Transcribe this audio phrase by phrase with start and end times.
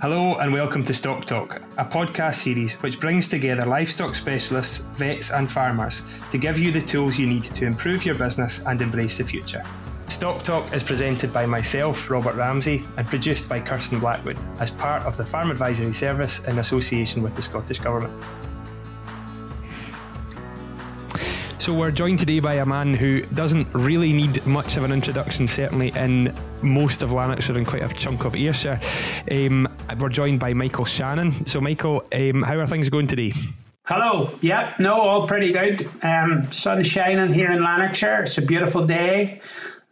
[0.00, 5.30] Hello and welcome to Stock Talk, a podcast series which brings together livestock specialists, vets,
[5.30, 6.00] and farmers
[6.32, 9.62] to give you the tools you need to improve your business and embrace the future.
[10.08, 15.02] Stock Talk is presented by myself, Robert Ramsey, and produced by Kirsten Blackwood as part
[15.02, 18.24] of the Farm Advisory Service in association with the Scottish Government.
[21.60, 25.46] So we're joined today by a man who doesn't really need much of an introduction,
[25.46, 28.80] certainly in most of Lanarkshire and quite a chunk of Ayrshire.
[29.30, 29.68] Um,
[29.98, 31.46] we're joined by Michael Shannon.
[31.46, 33.32] So, Michael, um, how are things going today?
[33.84, 34.30] Hello.
[34.40, 35.88] Yeah, no, all pretty good.
[36.04, 38.22] Um, sun shining here in Lanarkshire.
[38.22, 39.40] It's a beautiful day.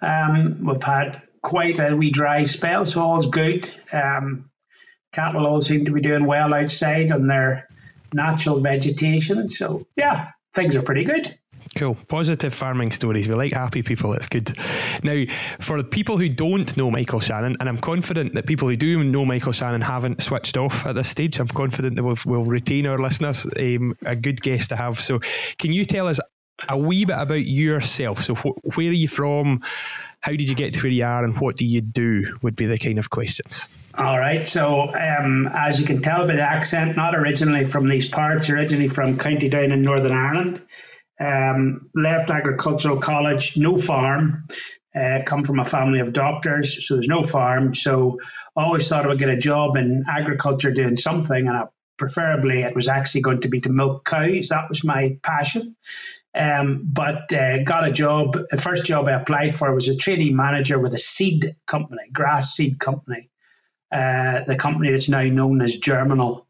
[0.01, 3.73] Um, we've had quite a wee dry spell, so all's good.
[3.93, 4.51] Um,
[5.13, 7.69] cattle all seem to be doing well outside on their
[8.13, 9.49] natural vegetation.
[9.49, 11.38] So, yeah, things are pretty good.
[11.77, 11.97] Cool.
[12.09, 13.29] Positive farming stories.
[13.29, 14.13] We like happy people.
[14.15, 14.57] It's good.
[15.03, 15.25] Now,
[15.61, 19.05] for the people who don't know Michael Shannon, and I'm confident that people who do
[19.05, 22.87] know Michael Shannon haven't switched off at this stage, I'm confident that we'll, we'll retain
[22.87, 23.47] our listeners.
[23.59, 25.01] Um, a good guest to have.
[25.01, 25.21] So,
[25.59, 26.21] can you tell us
[26.69, 28.23] a wee bit about yourself?
[28.23, 29.63] So, wh- where are you from?
[30.21, 32.37] How did you get to where you are, and what do you do?
[32.43, 33.69] Would be the kind of questions.
[33.95, 34.45] All right.
[34.45, 38.89] So, um, as you can tell by the accent, not originally from these parts, originally
[38.89, 40.61] from County Down in Northern Ireland.
[41.21, 44.47] Um, left agricultural college, no farm.
[44.95, 47.75] Uh, come from a family of doctors, so there's no farm.
[47.75, 48.19] So
[48.57, 51.65] always thought I would get a job in agriculture doing something, and I,
[51.99, 54.49] preferably it was actually going to be to milk cows.
[54.49, 55.77] That was my passion.
[56.35, 58.39] Um, but uh, got a job.
[58.51, 62.55] The first job I applied for was a trainee manager with a seed company, grass
[62.55, 63.31] seed company.
[63.91, 66.47] Uh, the company that's now known as Germinal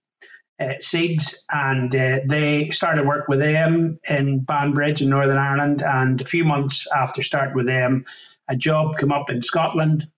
[0.61, 5.83] uh, seeds, and uh, they started work with them in Banbridge in Northern Ireland.
[5.83, 8.05] And a few months after starting with them,
[8.49, 10.09] a job came up in Scotland.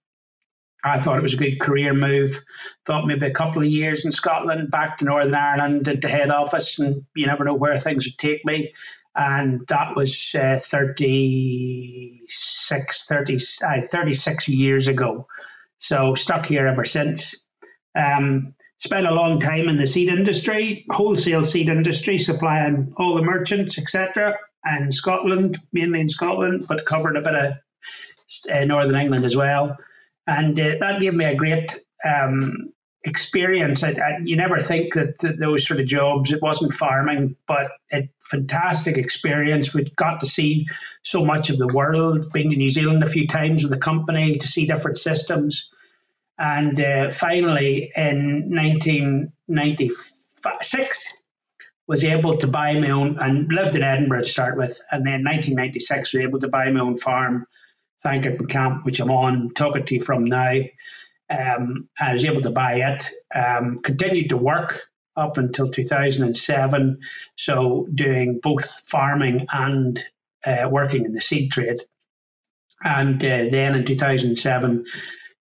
[0.83, 2.43] I thought it was a good career move.
[2.87, 6.79] Thought maybe a couple of years in Scotland, back to Northern Ireland, into head office,
[6.79, 8.73] and you never know where things would take me.
[9.15, 15.27] And that was uh, 36, 30, uh, 36 years ago.
[15.79, 17.35] So stuck here ever since.
[17.95, 23.23] Um, spent a long time in the seed industry, wholesale seed industry, supplying all the
[23.23, 27.53] merchants, etc., and Scotland, mainly in Scotland, but covered a bit of
[28.53, 29.77] uh, Northern England as well.
[30.27, 32.73] And uh, that gave me a great um,
[33.05, 33.83] experience.
[33.83, 37.69] I, I, you never think that, that, those sort of jobs, it wasn't farming, but
[37.93, 39.75] a fantastic experience.
[39.75, 40.67] We got to see
[41.03, 44.37] so much of the world, been to New Zealand a few times with the company
[44.37, 45.71] to see different systems
[46.41, 51.09] and uh, finally, in 1996,
[51.87, 54.81] was able to buy my own and lived in Edinburgh to start with.
[54.91, 57.47] And then 1996, was able to buy my own farm,
[58.03, 60.61] Thankert Camp, which I'm on, talking to you from now.
[61.29, 66.99] Um, I was able to buy it, um, continued to work up until 2007.
[67.37, 70.03] So, doing both farming and
[70.47, 71.83] uh, working in the seed trade.
[72.83, 74.87] And uh, then in 2007,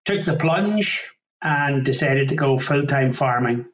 [0.05, 1.11] took the plunge
[1.41, 3.65] and decided to go full time farming.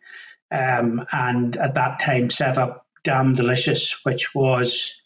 [0.52, 5.02] Um, and at that time, set up Damn Delicious, which was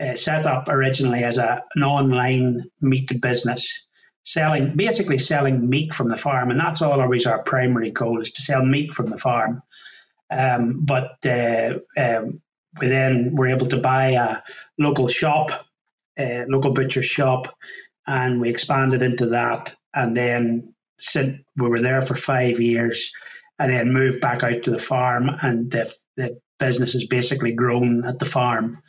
[0.00, 3.86] uh, set up originally as a, an online meat business,
[4.24, 8.42] selling basically selling meat from the farm, and that's always our primary goal is to
[8.42, 9.62] sell meat from the farm.
[10.30, 12.40] Um, but uh, um,
[12.80, 14.38] we then were able to buy a
[14.78, 15.50] local shop,
[16.18, 17.54] a local butcher shop,
[18.06, 19.74] and we expanded into that.
[19.94, 20.74] And then
[21.14, 23.12] we were there for five years,
[23.58, 28.04] and then moved back out to the farm, and the, the business has basically grown
[28.04, 28.80] at the farm.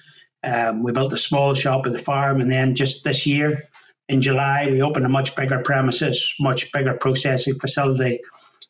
[0.43, 3.63] Um, we built a small shop at the farm, and then just this year,
[4.09, 8.19] in July, we opened a much bigger premises, much bigger processing facility,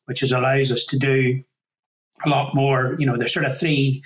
[0.06, 1.44] which is, allows us to do
[2.26, 2.96] a lot more.
[3.00, 4.04] You know, there's sort of three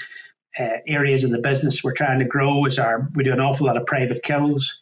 [0.57, 2.65] uh, areas of the business we're trying to grow.
[2.65, 4.79] Is our we do an awful lot of private kills.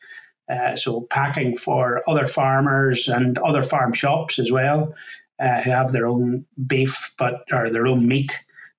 [0.49, 4.93] Uh, so packing for other farmers and other farm shops as well,
[5.39, 8.37] uh, who have their own beef, but or their own meat.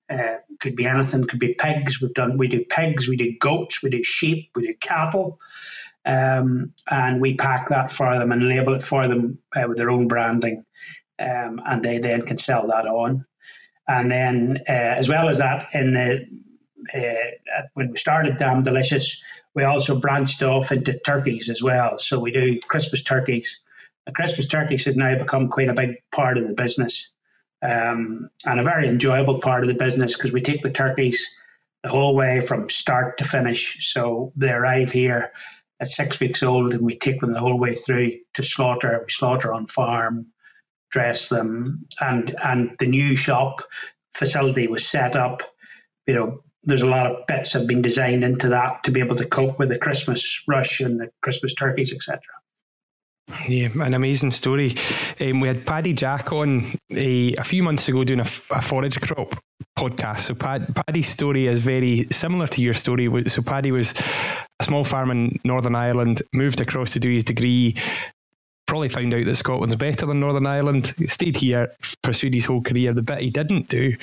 [0.09, 1.27] Uh, could be anything.
[1.27, 2.01] Could be pigs.
[2.01, 2.37] We've done.
[2.37, 3.07] We do pigs.
[3.07, 3.83] We do goats.
[3.83, 4.49] We do sheep.
[4.55, 5.39] We do cattle.
[6.05, 9.89] Um, and we pack that for them and label it for them uh, with their
[9.89, 10.63] own branding,
[11.19, 13.25] um, and they then can sell that on.
[13.89, 16.25] And then, uh, as well as that, in the
[17.73, 19.21] when we started Damn Delicious,
[19.57, 21.97] we also branched off into turkeys as well.
[21.97, 23.59] So we do Christmas turkeys.
[24.05, 27.09] The Christmas turkeys has now become quite a big part of the business
[27.63, 31.27] um, and a very enjoyable part of the business because we take the turkeys
[31.81, 33.91] the whole way from start to finish.
[33.91, 35.31] So they arrive here
[35.79, 39.01] at six weeks old and we take them the whole way through to slaughter.
[39.03, 40.27] We slaughter on farm.
[40.91, 43.61] dress them, and and the new shop
[44.13, 45.41] facility was set up.
[46.05, 49.15] You know, there's a lot of bits have been designed into that to be able
[49.15, 52.19] to cope with the Christmas rush and the Christmas turkeys, etc.
[53.47, 54.75] Yeah, an amazing story.
[55.19, 58.99] Um, we had Paddy Jack on a, a few months ago doing a, a forage
[59.01, 59.35] crop
[59.77, 60.19] podcast.
[60.19, 63.09] So Pad, Paddy's story is very similar to your story.
[63.29, 63.93] So Paddy was
[64.59, 67.75] a small farm in Northern Ireland, moved across to do his degree,
[68.67, 71.71] probably found out that Scotland's better than Northern Ireland, stayed here,
[72.03, 72.93] pursued his whole career.
[72.93, 73.95] The bit he didn't do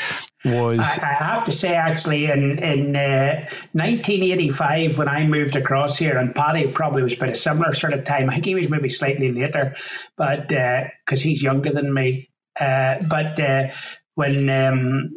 [0.45, 0.81] was.
[0.81, 6.35] I, have to say, actually, in, in uh, 1985, when I moved across here, and
[6.35, 9.31] Paddy probably was about a similar sort of time, I think he was maybe slightly
[9.31, 9.77] later,
[10.17, 12.29] but because uh, he's younger than me.
[12.59, 13.71] Uh, but uh,
[14.15, 15.11] when um,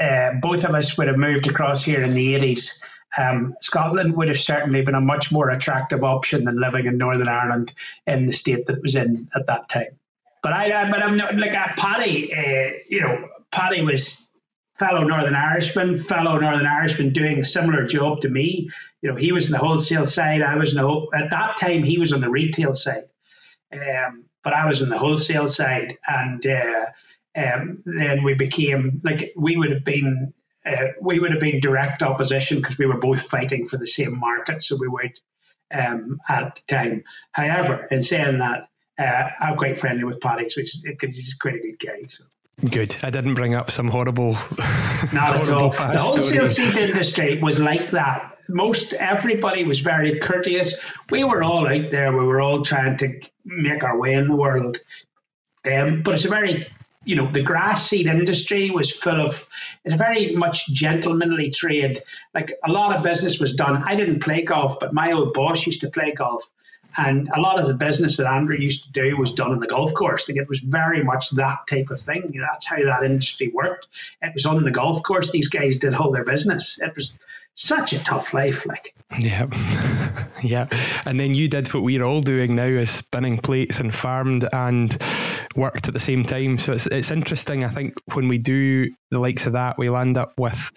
[0.00, 2.80] uh, both of us would have moved across here in the 80s,
[3.18, 7.28] um, Scotland would have certainly been a much more attractive option than living in Northern
[7.28, 7.72] Ireland
[8.06, 9.98] in the state that it was in at that time.
[10.42, 12.32] But I, I but I'm not like uh, Paddy.
[12.34, 14.28] Uh, you know, Paddy was
[14.76, 18.68] fellow Northern Irishman, fellow Northern Irishman doing a similar job to me.
[19.02, 20.42] You know, he was in the wholesale side.
[20.42, 23.04] I was in the at that time he was on the retail side,
[23.72, 26.86] um, but I was on the wholesale side, and uh,
[27.36, 30.32] um, then we became like we would have been
[30.64, 34.18] uh, we would have been direct opposition because we were both fighting for the same
[34.18, 35.12] market, so we would
[35.72, 37.04] um, at the time.
[37.32, 38.68] However, in saying that,
[38.98, 42.06] uh, I'm quite friendly with Paddy, which is because he's quite a good guy.
[42.08, 42.24] So.
[42.70, 42.96] Good.
[43.02, 44.32] I didn't bring up some horrible.
[45.12, 45.70] Not at all.
[45.70, 48.38] The wholesale seed industry was like that.
[48.48, 50.78] Most everybody was very courteous.
[51.10, 52.12] We were all out there.
[52.12, 54.78] We were all trying to make our way in the world.
[55.64, 56.68] Um, but it's a very
[57.04, 59.46] you know, the grass seed industry was full of,
[59.84, 62.00] it's a very much gentlemanly trade.
[62.34, 63.82] Like a lot of business was done.
[63.84, 66.50] I didn't play golf, but my old boss used to play golf.
[66.96, 69.66] And a lot of the business that Andrew used to do was done on the
[69.66, 70.28] golf course.
[70.28, 72.30] Like it was very much that type of thing.
[72.32, 73.88] You know, that's how that industry worked.
[74.20, 75.30] It was on the golf course.
[75.30, 76.78] These guys did all their business.
[76.82, 77.18] It was
[77.54, 78.66] such a tough life.
[78.66, 79.46] Like, yeah,
[80.42, 80.66] yeah.
[81.06, 84.96] And then you did what we're all doing now is spinning plates and farmed and
[85.56, 86.58] worked at the same time.
[86.58, 87.64] So it's it's interesting.
[87.64, 90.70] I think when we do the likes of that, we land up with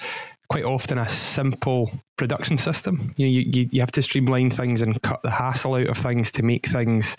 [0.50, 3.14] quite often a simple production system.
[3.18, 6.32] You, know, you, you have to streamline things and cut the hassle out of things
[6.34, 7.18] to make things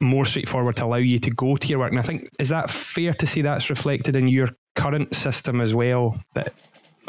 [0.00, 1.90] more straightforward to allow you to go to your work.
[1.90, 5.74] And I think is that fair to say that's reflected in your current system as
[5.74, 6.20] well?
[6.34, 6.52] That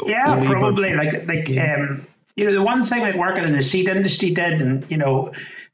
[0.04, 0.94] yeah, labor, probably.
[0.94, 1.76] Like like yeah.
[1.76, 2.06] um,
[2.36, 5.32] you know, the one thing that working in the seed industry did, and you know,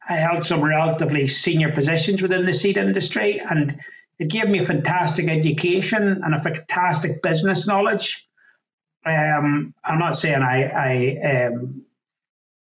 [0.09, 3.79] I held some relatively senior positions within the seed industry, and
[4.19, 8.27] it gave me a fantastic education and a fantastic business knowledge.
[9.07, 11.87] Um, I'm not saying I, I um,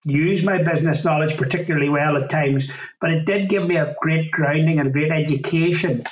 [0.04, 4.30] use my business knowledge particularly well at times, but it did give me a great
[4.30, 6.04] grounding and a great education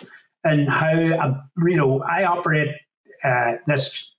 [0.44, 2.74] in how uh, you know I operate
[3.24, 4.12] uh, this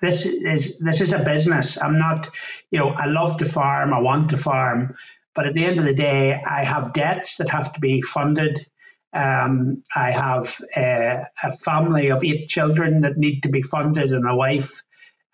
[0.00, 1.80] this is this is a business.
[1.82, 2.30] I'm not,
[2.70, 4.94] you know, I love to farm, I want to farm,
[5.34, 8.66] but at the end of the day, I have debts that have to be funded.
[9.12, 14.28] Um, I have a, a, family of eight children that need to be funded and
[14.28, 14.84] a wife.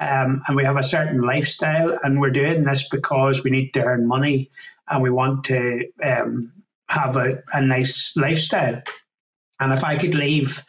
[0.00, 3.84] Um, and we have a certain lifestyle, and we're doing this because we need to
[3.84, 4.50] earn money
[4.88, 6.52] and we want to um,
[6.88, 8.82] have a, a nice lifestyle.
[9.60, 10.64] And if I could leave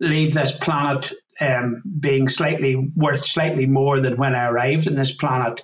[0.00, 5.14] leave this planet um, being slightly worth slightly more than when I arrived in this
[5.14, 5.62] planet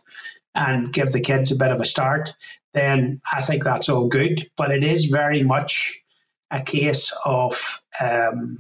[0.55, 2.35] and give the kids a bit of a start,
[2.73, 4.49] then I think that's all good.
[4.57, 5.99] But it is very much
[6.51, 8.59] a case of um,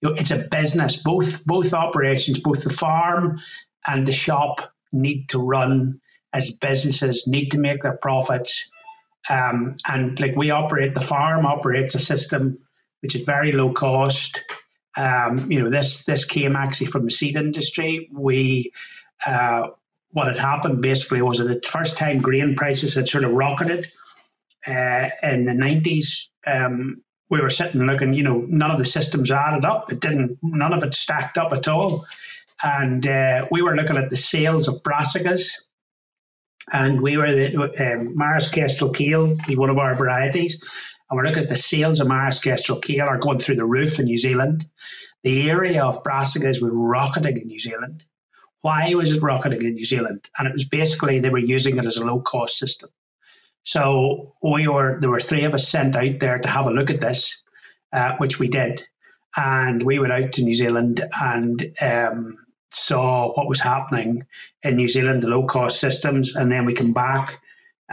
[0.00, 1.02] you know, it's a business.
[1.02, 3.40] Both both operations, both the farm
[3.86, 6.00] and the shop, need to run
[6.32, 8.70] as businesses, need to make their profits.
[9.30, 12.58] Um, and like we operate, the farm operates a system
[13.00, 14.40] which is very low cost.
[14.96, 18.08] Um, you know, this this came actually from the seed industry.
[18.12, 18.72] We
[19.26, 19.68] uh,
[20.10, 23.86] what had happened basically was that the first time grain prices had sort of rocketed
[24.66, 26.30] uh, in the nineties.
[26.46, 29.90] Um, we were sitting looking, you know, none of the systems added up.
[29.90, 32.06] It didn't, none of it stacked up at all.
[32.62, 35.50] And uh, we were looking at the sales of brassicas,
[36.72, 40.62] and we were the um, Maris Kestrel Kale was one of our varieties,
[41.08, 43.98] and we're looking at the sales of Maris Kestrel Kale are going through the roof
[43.98, 44.66] in New Zealand.
[45.22, 48.04] The area of brassicas was rocketing in New Zealand.
[48.62, 50.28] Why was it rocketing in New Zealand?
[50.38, 52.90] And it was basically they were using it as a low cost system.
[53.62, 56.90] So we were there were three of us sent out there to have a look
[56.90, 57.42] at this,
[57.92, 58.86] uh, which we did,
[59.36, 62.36] and we went out to New Zealand and um,
[62.70, 64.26] saw what was happening
[64.62, 67.40] in New Zealand, the low cost systems, and then we came back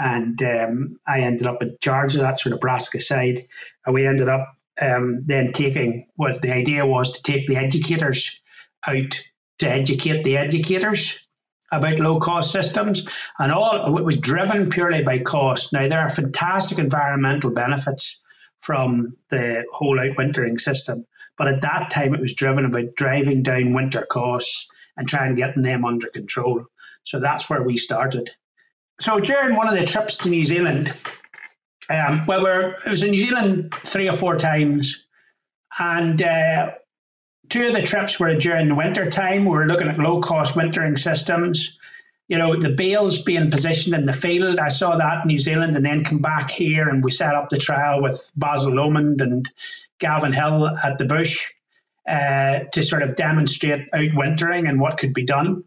[0.01, 3.45] and um, I ended up in charge of that sort of brassica side.
[3.85, 8.41] And we ended up um, then taking what the idea was to take the educators
[8.87, 9.21] out
[9.59, 11.27] to educate the educators
[11.71, 15.71] about low cost systems, and all it was driven purely by cost.
[15.71, 18.21] Now there are fantastic environmental benefits
[18.59, 21.05] from the whole outwintering system,
[21.37, 24.67] but at that time it was driven about driving down winter costs
[24.97, 26.65] and trying getting them under control.
[27.03, 28.31] So that's where we started.
[29.01, 30.93] So during one of the trips to New Zealand,
[31.89, 35.07] um, we're, it was in New Zealand three or four times,
[35.79, 36.69] and uh,
[37.49, 39.45] two of the trips were during the winter time.
[39.45, 41.79] We were looking at low cost wintering systems.
[42.27, 44.59] You know, the bales being positioned in the field.
[44.59, 47.49] I saw that in New Zealand and then come back here and we set up
[47.49, 49.49] the trial with Basil Lowman and
[49.99, 51.51] Gavin Hill at the Bush
[52.07, 55.63] uh, to sort of demonstrate outwintering and what could be done.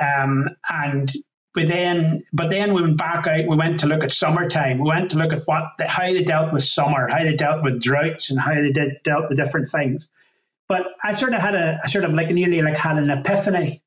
[0.00, 1.12] Um, and
[1.54, 3.46] but then, but then we went back out.
[3.46, 4.78] We went to look at summertime.
[4.78, 7.80] We went to look at what how they dealt with summer, how they dealt with
[7.80, 10.08] droughts, and how they did, dealt with different things.
[10.68, 13.82] But I sort of had a I sort of like nearly like had an epiphany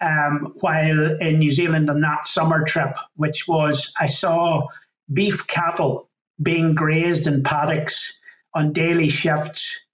[0.00, 4.66] um, while in New Zealand on that summer trip, which was I saw
[5.12, 6.10] beef cattle
[6.42, 8.18] being grazed in paddocks
[8.52, 9.85] on daily shifts,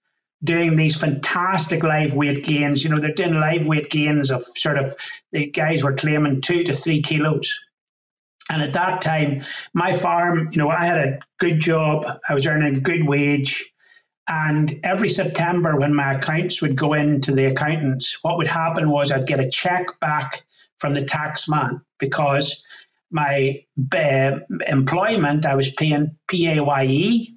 [0.44, 2.82] doing these fantastic live weight gains.
[2.82, 4.94] You know, they're doing live weight gains of sort of
[5.30, 7.52] the guys were claiming two to three kilos.
[8.50, 12.46] And at that time, my farm, you know, I had a good job, I was
[12.46, 13.72] earning a good wage.
[14.28, 19.10] And every September, when my accounts would go into the accountants, what would happen was
[19.10, 20.44] I'd get a check back
[20.78, 22.64] from the tax man because
[23.10, 23.62] my
[23.94, 27.34] uh, employment, I was paying PAYE,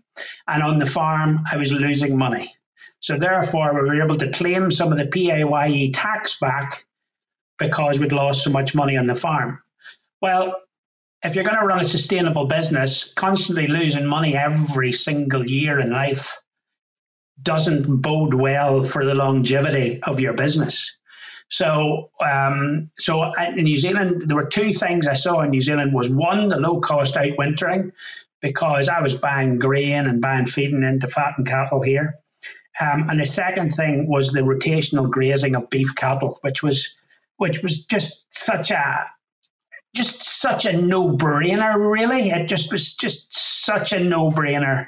[0.48, 2.56] and on the farm, I was losing money.
[3.00, 6.86] So therefore, we were able to claim some of the PAYE tax back
[7.60, 9.60] because we'd lost so much money on the farm.
[10.22, 10.56] Well,
[11.24, 15.92] if you're going to run a sustainable business, constantly losing money every single year in
[15.92, 16.38] life
[17.42, 20.98] doesn't bode well for the longevity of your business.
[21.50, 25.94] So, um, so in New Zealand, there were two things I saw in New Zealand.
[25.94, 27.92] Was one the low cost outwintering,
[28.42, 32.16] because I was buying grain and buying feeding into fattened cattle here,
[32.82, 36.96] um, and the second thing was the rotational grazing of beef cattle, which was
[37.38, 39.06] which was just such a
[39.96, 41.76] just such a no brainer.
[41.78, 44.88] Really, it just was just such a no brainer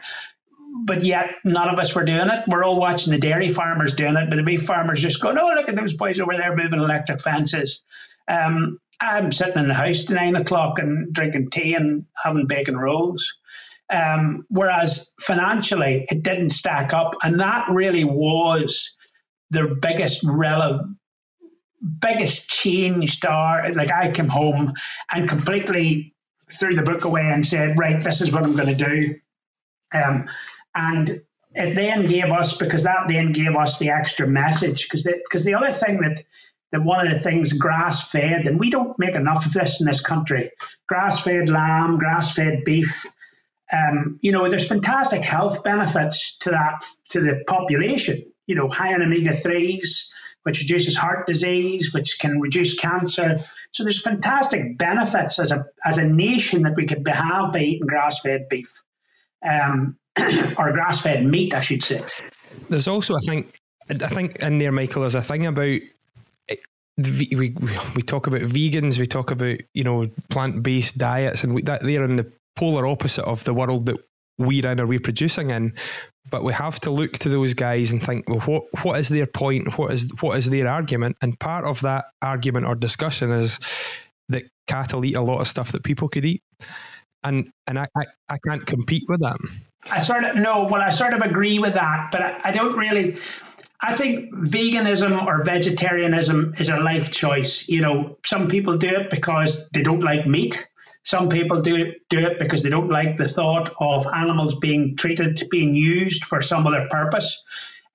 [0.85, 2.43] but yet none of us were doing it.
[2.47, 5.53] We're all watching the dairy farmers doing it, but the beef farmers just go, "Oh,
[5.55, 7.81] look at those boys over there moving electric fences."
[8.27, 12.77] Um, I'm sitting in the house at nine o'clock and drinking tea and having bacon
[12.77, 13.37] rolls.
[13.89, 18.95] Um, whereas financially, it didn't stack up, and that really was
[19.49, 20.97] the biggest relevant
[22.01, 23.71] biggest change star.
[23.73, 24.73] Like i came home
[25.13, 26.13] and completely
[26.51, 29.15] threw the book away and said right this is what i'm going to do.
[29.93, 30.27] Um,
[30.75, 31.21] and
[31.53, 35.51] it then gave us because that then gave us the extra message because because the,
[35.51, 36.23] the other thing that
[36.71, 39.87] that one of the things grass fed and we don't make enough of this in
[39.87, 40.51] this country
[40.87, 43.05] grass fed lamb grass fed beef
[43.73, 48.23] um, you know there's fantastic health benefits to that to the population.
[48.47, 50.07] You know high in omega 3s
[50.43, 53.37] which reduces heart disease which can reduce cancer.
[53.71, 57.87] So there's fantastic benefits as a as a nation that we could have by eating
[57.87, 58.81] grass fed beef.
[59.47, 59.97] Um,
[60.57, 62.03] or grass fed meat, I should say.
[62.69, 63.59] There's also, I think,
[63.89, 65.79] I think in there, Michael, there's a thing about
[66.97, 67.55] we, we
[67.95, 71.83] we talk about vegans, we talk about you know plant based diets, and we, that
[71.83, 73.97] they're in the polar opposite of the world that
[74.37, 75.73] we're in or we're producing in.
[76.29, 79.27] But we have to look to those guys and think, well, what what is their
[79.27, 79.77] point?
[79.77, 81.15] What is what is their argument?
[81.21, 83.59] And part of that argument or discussion is
[84.27, 86.43] that cattle eat a lot of stuff that people could eat,
[87.23, 89.37] and and I I, I can't compete with them.
[89.89, 92.77] I sort of no, well, I sort of agree with that, but I, I don't
[92.77, 93.17] really.
[93.79, 97.69] I think veganism or vegetarianism is a life choice.
[97.69, 100.67] You know, some people do it because they don't like meat.
[101.07, 105.41] Some people do do it because they don't like the thought of animals being treated,
[105.49, 107.45] being used for some other purpose.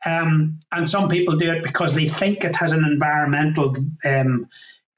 [0.07, 3.77] Um, and some people do it because they think it has an environmental.
[4.07, 4.49] Um,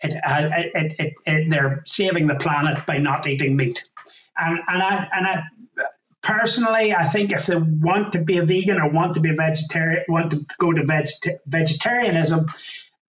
[0.00, 3.82] it, it, it, it, they're saving the planet by not eating meat.
[4.38, 5.42] And, and I and I
[6.22, 9.34] personally, I think if they want to be a vegan or want to be a
[9.34, 12.46] vegetarian, want to go to veget- vegetarianism,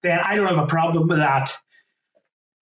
[0.01, 1.55] then I don't have a problem with that.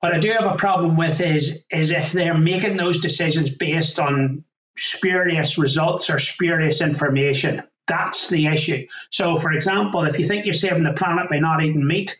[0.04, 4.02] What I do have a problem with is is if they're making those decisions based
[4.02, 4.44] on
[4.76, 7.64] spurious results or spurious information.
[7.88, 8.86] That's the issue.
[9.12, 12.18] So, for example, if you think you're saving the planet by not eating meat,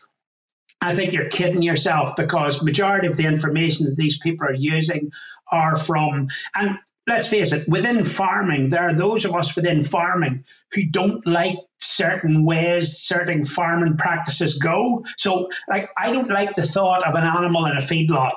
[0.80, 5.10] I think you're kidding yourself because majority of the information that these people are using
[5.52, 10.44] are from and let's face it, within farming, there are those of us within farming
[10.72, 15.04] who don't like certain ways certain farming practices go.
[15.16, 18.34] So, like, I don't like the thought of an animal in a feedlot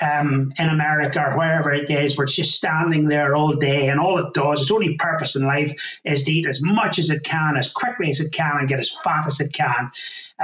[0.00, 4.00] um, in America or wherever it is, where it's just standing there all day and
[4.00, 5.72] all it does, its only purpose in life
[6.04, 8.80] is to eat as much as it can, as quickly as it can, and get
[8.80, 9.90] as fat as it can.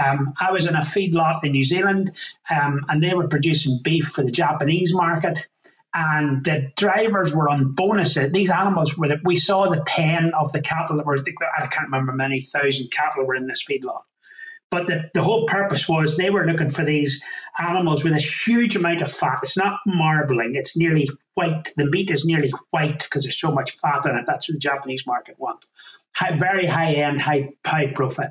[0.02, 2.12] Um, I was in a feedlot in New Zealand
[2.50, 5.48] um, and they were producing beef for the Japanese market.
[5.92, 8.30] And the drivers were on bonuses.
[8.32, 12.12] These animals were, we saw the pen of the cattle that were, I can't remember
[12.12, 14.02] many thousand cattle were in this feedlot.
[14.70, 17.20] But the, the whole purpose was they were looking for these
[17.58, 19.40] animals with this huge amount of fat.
[19.42, 21.72] It's not marbling, it's nearly white.
[21.76, 24.26] The meat is nearly white because there's so much fat in it.
[24.28, 25.64] That's what the Japanese market want.
[26.14, 28.30] High, very high end, high, high profit.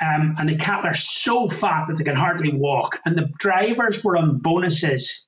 [0.00, 3.00] Um, and the cattle are so fat that they can hardly walk.
[3.04, 5.25] And the drivers were on bonuses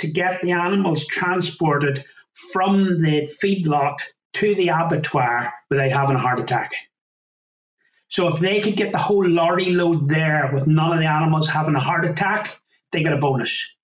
[0.00, 2.04] to get the animals transported
[2.52, 3.98] from the feedlot
[4.32, 6.72] to the abattoir without having a heart attack.
[8.08, 11.48] So if they could get the whole lorry load there with none of the animals
[11.48, 13.74] having a heart attack, they get a bonus.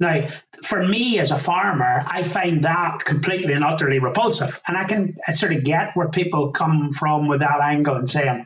[0.00, 0.26] Now,
[0.62, 4.60] for me as a farmer, I find that completely and utterly repulsive.
[4.66, 8.10] And I can I sort of get where people come from with that angle and
[8.10, 8.44] saying,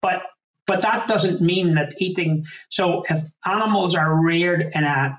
[0.00, 0.22] but
[0.66, 5.18] but that doesn't mean that eating so if animals are reared in a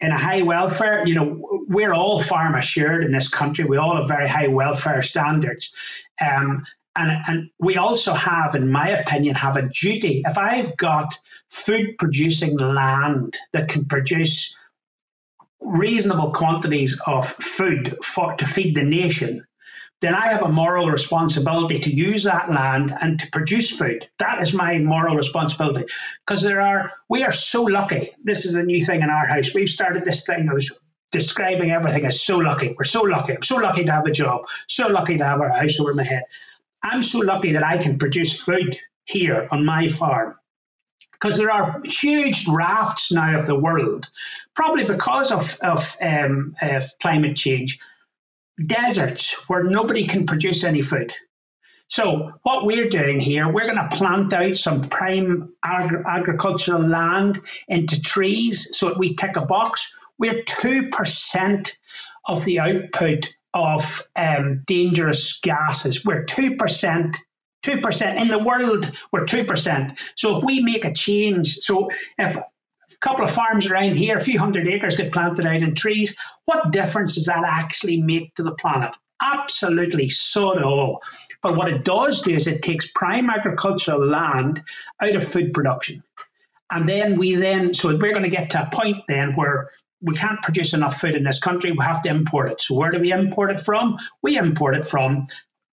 [0.00, 3.64] in a high welfare, you know, we're all farm assured in this country.
[3.64, 5.72] We all have very high welfare standards.
[6.20, 6.64] Um,
[6.94, 10.22] and, and we also have, in my opinion, have a duty.
[10.24, 11.18] If I've got
[11.50, 14.56] food producing land that can produce
[15.60, 19.44] reasonable quantities of food for to feed the nation,
[20.00, 24.08] then I have a moral responsibility to use that land and to produce food.
[24.18, 25.86] That is my moral responsibility.
[26.24, 28.12] Because there are, we are so lucky.
[28.22, 29.54] This is a new thing in our house.
[29.54, 30.48] We've started this thing.
[30.48, 30.78] I was
[31.10, 32.76] describing everything as so lucky.
[32.78, 33.34] We're so lucky.
[33.34, 34.42] I'm so lucky to have a job.
[34.68, 36.22] So lucky to have a house over my head.
[36.84, 40.36] I'm so lucky that I can produce food here on my farm
[41.12, 44.08] because there are huge rafts now of the world,
[44.54, 47.80] probably because of, of, um, of climate change,
[48.66, 51.12] deserts where nobody can produce any food.
[51.90, 57.40] So, what we're doing here, we're going to plant out some prime agri- agricultural land
[57.68, 59.90] into trees so that we tick a box.
[60.18, 61.72] We're 2%
[62.26, 66.04] of the output of um, dangerous gases.
[66.04, 67.16] We're 2%.
[67.64, 69.98] 2% in the world, we're 2%.
[70.14, 72.38] So if we make a change, so if
[73.00, 76.16] a couple of farms around here, a few hundred acres get planted out in trees,
[76.46, 78.90] what difference does that actually make to the planet?
[79.22, 81.02] Absolutely sod all.
[81.42, 84.62] But what it does do is it takes prime agricultural land
[85.00, 86.02] out of food production.
[86.70, 90.14] And then we then, so we're going to get to a point then where we
[90.14, 91.72] can't produce enough food in this country.
[91.72, 92.60] We have to import it.
[92.60, 93.96] So where do we import it from?
[94.22, 95.26] We import it from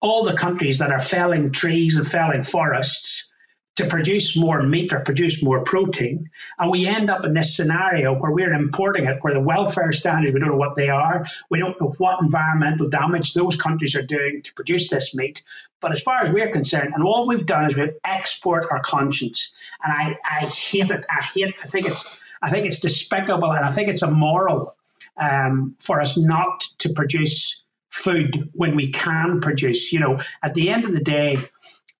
[0.00, 3.31] all the countries that are felling trees and felling forests
[3.76, 6.30] to produce more meat or produce more protein.
[6.58, 10.34] And we end up in this scenario where we're importing it, where the welfare standards,
[10.34, 11.24] we don't know what they are.
[11.48, 15.42] We don't know what environmental damage those countries are doing to produce this meat.
[15.80, 19.54] But as far as we're concerned, and all we've done is we've export our conscience.
[19.82, 21.04] And I, I hate it.
[21.10, 24.74] I hate I think it's I think it's despicable and I think it's immoral
[25.16, 29.92] um, for us not to produce food when we can produce.
[29.92, 31.38] You know, at the end of the day,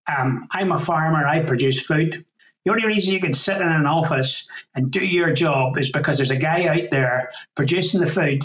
[0.07, 2.25] um, I'm a farmer, I produce food.
[2.65, 6.17] The only reason you can sit in an office and do your job is because
[6.17, 8.45] there's a guy out there producing the food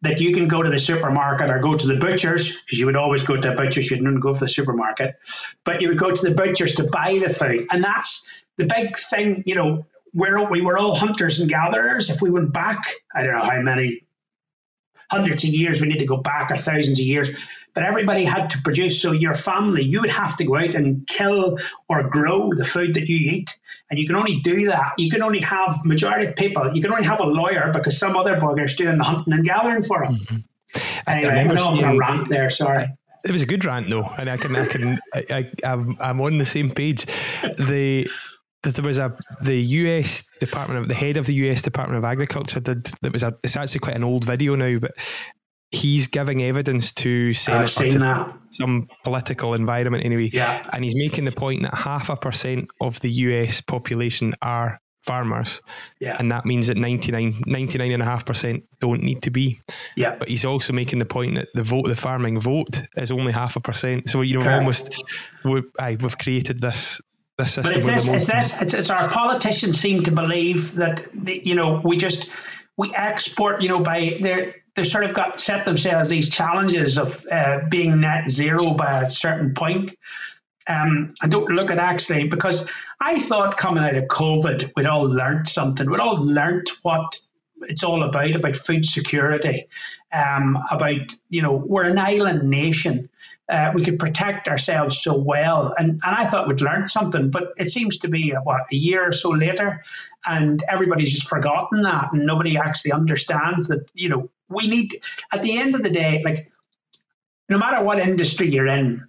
[0.00, 2.96] that you can go to the supermarket or go to the butchers, because you would
[2.96, 5.16] always go to the butchers, you didn't go to the supermarket,
[5.64, 7.66] but you would go to the butchers to buy the food.
[7.70, 8.26] And that's
[8.56, 12.08] the big thing, you know, we're, we were all hunters and gatherers.
[12.08, 12.82] If we went back,
[13.14, 14.00] I don't know how many
[15.10, 17.30] hundreds of years, we need to go back or thousands of years,
[17.74, 19.00] but everybody had to produce.
[19.00, 22.94] So your family, you would have to go out and kill or grow the food
[22.94, 23.58] that you eat.
[23.90, 24.92] And you can only do that.
[24.98, 28.16] You can only have majority of people, you can only have a lawyer because some
[28.16, 30.16] other bugger's doing the hunting and gathering for them.
[30.16, 30.36] Mm-hmm.
[31.08, 32.86] Anyway, I, I know I'm a rant there, sorry.
[33.24, 36.20] It was a good rant though, and I can, I can, I, I, I'm, I'm
[36.20, 37.06] on the same page.
[37.42, 38.08] The
[38.62, 42.60] there was a the US Department of the head of the US Department of Agriculture
[42.60, 44.92] did that was a it's actually quite an old video now, but
[45.70, 50.30] he's giving evidence to Senate to some political environment anyway.
[50.32, 50.68] Yeah.
[50.72, 55.60] And he's making the point that half a percent of the US population are farmers.
[56.00, 56.16] Yeah.
[56.18, 59.60] And that means that 99, 99.5% don't need to be.
[59.96, 60.16] Yeah.
[60.18, 63.56] But he's also making the point that the vote, the farming vote is only half
[63.56, 64.08] a percent.
[64.08, 64.60] So, you know, Correct.
[64.60, 65.04] almost,
[65.44, 67.00] we, aye, we've created this
[67.38, 71.54] but it's this, it's this, it's, it's our politicians seem to believe that, the, you
[71.54, 72.30] know, we just,
[72.76, 77.24] we export, you know, by their, they've sort of got set themselves these challenges of
[77.30, 79.94] uh, being net zero by a certain point.
[80.68, 82.68] Um, I don't look at actually because
[83.00, 85.88] I thought coming out of COVID, we'd all learned something.
[85.88, 87.20] We'd all learned what
[87.68, 89.66] it's all about about food security,
[90.12, 93.08] um, about you know we're an island nation.
[93.48, 97.54] Uh, we could protect ourselves so well, and, and I thought we'd learned something, but
[97.56, 99.82] it seems to be uh, what a year or so later,
[100.26, 103.88] and everybody's just forgotten that, and nobody actually understands that.
[103.94, 105.00] You know, we need
[105.32, 106.50] at the end of the day, like
[107.48, 109.08] no matter what industry you're in,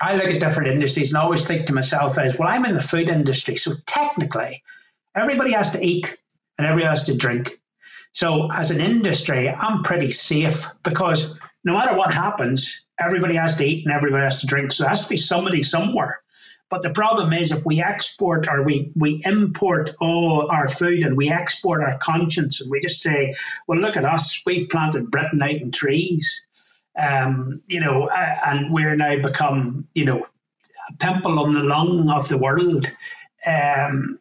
[0.00, 2.82] I look at different industries and always think to myself as, well, I'm in the
[2.82, 3.56] food industry.
[3.56, 4.62] So technically,
[5.14, 6.18] everybody has to eat
[6.58, 7.60] and everybody has to drink.
[8.12, 13.64] So as an industry, I'm pretty safe because no matter what happens, everybody has to
[13.64, 14.72] eat and everybody has to drink.
[14.72, 16.20] So there has to be somebody somewhere.
[16.68, 21.16] But the problem is if we export or we, we import all our food and
[21.16, 23.34] we export our conscience and we just say,
[23.66, 26.42] well, look at us, we've planted Britain out in trees
[26.98, 30.26] um, you know, and we're now become, you know,
[30.88, 32.86] a pimple on the lung of the world.
[33.46, 34.18] Um,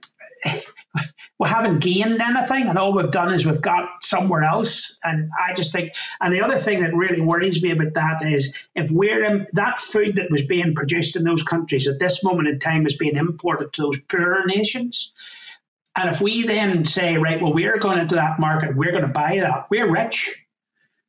[1.42, 5.00] we haven't gained anything, and all we've done is we've got somewhere else.
[5.04, 8.54] And I just think, and the other thing that really worries me about that is
[8.76, 12.48] if we're in that food that was being produced in those countries at this moment
[12.48, 15.14] in time is being imported to those poorer nations.
[15.96, 19.08] And if we then say, right, well, we're going into that market, we're going to
[19.08, 20.46] buy that, we're rich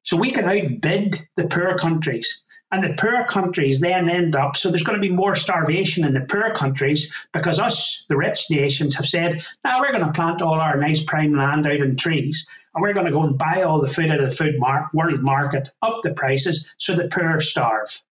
[0.03, 2.43] so we can outbid the poor countries.
[2.73, 6.15] And the poor countries then end up, so there's going to be more starvation in
[6.15, 10.41] the poor countries because us, the rich nations, have said, now we're going to plant
[10.41, 13.63] all our nice prime land out in trees and we're going to go and buy
[13.63, 17.41] all the food at the food mar- world market, up the prices so the poor
[17.41, 18.03] starve.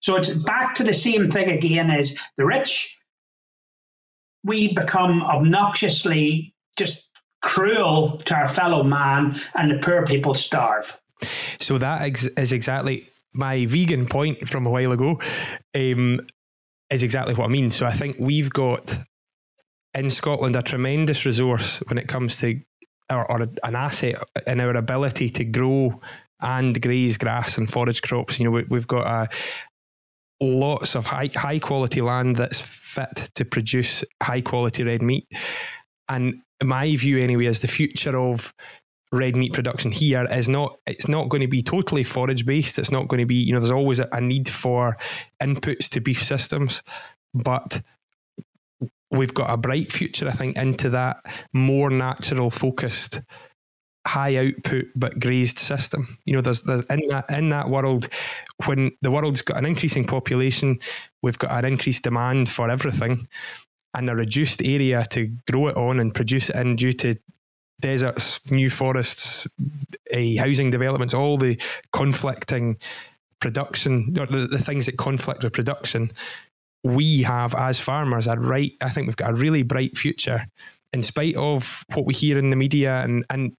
[0.00, 2.98] So it's back to the same thing again as the rich,
[4.42, 7.08] we become obnoxiously just
[7.40, 11.00] cruel to our fellow man and the poor people starve.
[11.60, 12.02] So that
[12.36, 15.20] is exactly my vegan point from a while ago.
[15.74, 16.20] Um,
[16.90, 17.70] is exactly what I mean.
[17.70, 18.98] So I think we've got
[19.94, 22.60] in Scotland a tremendous resource when it comes to
[23.10, 24.16] or, or an asset
[24.46, 26.00] in our ability to grow
[26.40, 28.38] and graze grass and forage crops.
[28.38, 29.28] You know, we, have got a,
[30.44, 35.26] lots of high high quality land that's fit to produce high quality red meat.
[36.08, 38.52] And my view, anyway, is the future of
[39.12, 42.90] red meat production here is not it's not going to be totally forage based it's
[42.90, 44.96] not going to be you know there's always a, need for
[45.42, 46.82] inputs to beef systems
[47.34, 47.82] but
[49.10, 51.18] we've got a bright future i think into that
[51.52, 53.20] more natural focused
[54.06, 56.18] high output but grazed system.
[56.24, 58.08] You know there's, there's in that in that world
[58.66, 60.80] when the world's got an increasing population
[61.22, 63.28] we've got an increased demand for everything
[63.94, 67.16] and a reduced area to grow it on and produce it in due to
[67.82, 69.46] deserts, new forests,
[70.14, 71.60] uh, housing developments, all the
[71.92, 72.78] conflicting
[73.40, 76.10] production, or the, the things that conflict with production,
[76.84, 78.72] we have as farmers a right.
[78.80, 80.46] I think we've got a really bright future,
[80.92, 83.52] in spite of what we hear in the media, and and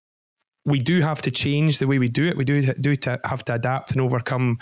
[0.66, 2.38] we do have to change the way we do it.
[2.38, 4.58] We do do to have to adapt and overcome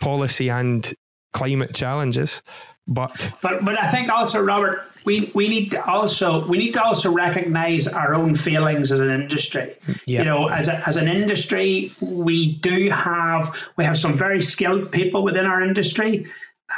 [0.00, 0.92] policy and
[1.32, 2.42] climate challenges.
[2.86, 6.82] But but but I think also Robert, we we need to also we need to
[6.82, 9.76] also recognize our own failings as an industry.
[10.06, 10.20] Yeah.
[10.20, 14.90] You know, as a, as an industry, we do have we have some very skilled
[14.90, 16.26] people within our industry.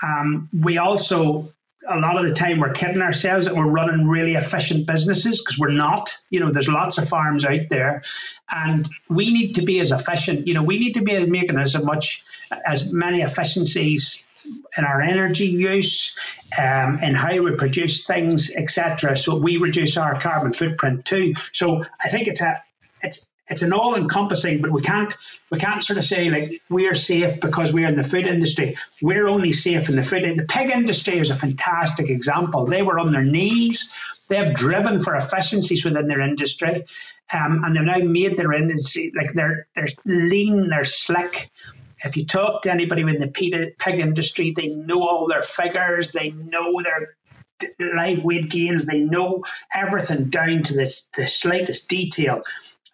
[0.02, 1.48] Um, we also
[1.88, 5.58] a lot of the time we're kidding ourselves that we're running really efficient businesses because
[5.58, 6.16] we're not.
[6.30, 8.02] You know, there's lots of farms out there,
[8.50, 10.46] and we need to be as efficient.
[10.46, 12.24] You know, we need to be making as much
[12.66, 14.24] as many efficiencies
[14.76, 16.14] in our energy use,
[16.58, 19.16] um, how we produce things, etc.
[19.16, 21.34] So we reduce our carbon footprint too.
[21.52, 22.62] So I think it's a
[23.02, 25.14] it's it's an all encompassing, but we can't
[25.50, 28.76] we can't sort of say like we're safe because we're in the food industry.
[29.02, 30.38] We're only safe in the food.
[30.38, 32.64] The pig industry is a fantastic example.
[32.64, 33.92] They were on their knees.
[34.28, 36.86] They've driven for efficiencies within their industry,
[37.32, 41.50] um, and they've now made their industry like they're they're lean, they're slick,
[42.04, 46.30] if you talk to anybody in the pig industry, they know all their figures, they
[46.30, 47.16] know their
[47.94, 49.42] live weight gains, they know
[49.74, 52.42] everything down to this, the slightest detail.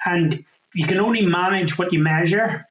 [0.04, 0.44] And
[0.74, 2.66] you can only manage what you measure.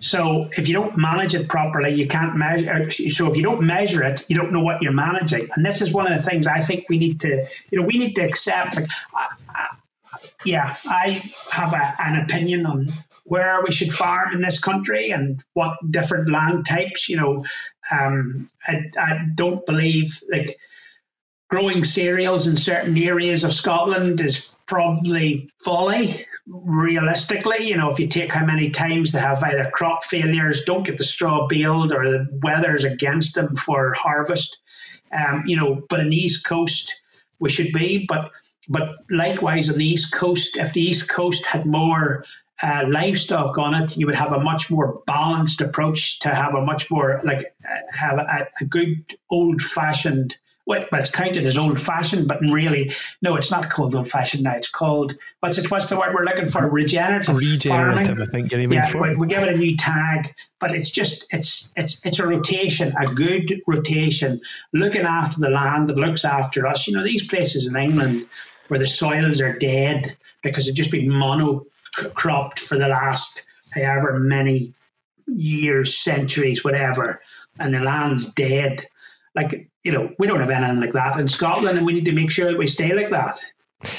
[0.00, 2.72] So if you don't manage it properly, you can't measure.
[2.72, 5.48] Uh, so if you don't measure it, you don't know what you're managing.
[5.54, 7.98] And this is one of the things I think we need to, you know, we
[7.98, 8.76] need to accept.
[8.76, 9.29] Like,
[10.44, 12.86] yeah, I have a, an opinion on
[13.24, 17.08] where we should farm in this country and what different land types.
[17.08, 17.44] You know,
[17.90, 20.58] um, I, I don't believe like
[21.48, 26.26] growing cereals in certain areas of Scotland is probably folly.
[26.46, 27.64] realistically.
[27.64, 30.98] You know, if you take how many times they have either crop failures, don't get
[30.98, 34.58] the straw baled, or the weather's against them for harvest.
[35.12, 36.92] Um, you know, but in the East Coast,
[37.38, 38.06] we should be.
[38.08, 38.30] But
[38.70, 42.24] but likewise on the East Coast, if the East Coast had more
[42.62, 46.64] uh, livestock on it, you would have a much more balanced approach to have a
[46.64, 50.36] much more like uh, have a, a good old fashioned.
[50.66, 54.54] Well, it's counted as old fashioned, but really, no, it's not called old fashioned now.
[54.54, 55.68] It's called what's it?
[55.68, 56.68] What's the word we're looking for?
[56.68, 57.38] Regenerative.
[57.38, 58.22] Regenerative, farming.
[58.22, 58.52] I think.
[58.52, 62.20] You're yeah, we, we give it a new tag, but it's just it's it's it's
[62.20, 64.40] a rotation, a good rotation,
[64.72, 66.86] looking after the land that looks after us.
[66.86, 68.28] You know, these places in England
[68.70, 71.66] where the soils are dead because it's just been mono
[72.14, 74.72] cropped for the last however many
[75.26, 77.20] years, centuries, whatever,
[77.58, 78.86] and the land's dead.
[79.34, 82.12] Like, you know, we don't have anything like that in Scotland, and we need to
[82.12, 83.40] make sure that we stay like that.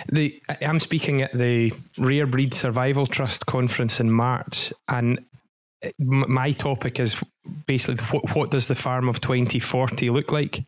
[0.10, 5.20] The I'm speaking at the Rare Breed Survival Trust conference in March, and
[5.84, 7.18] uh, my topic is
[7.66, 10.64] basically what, what does the farm of 2040 look like?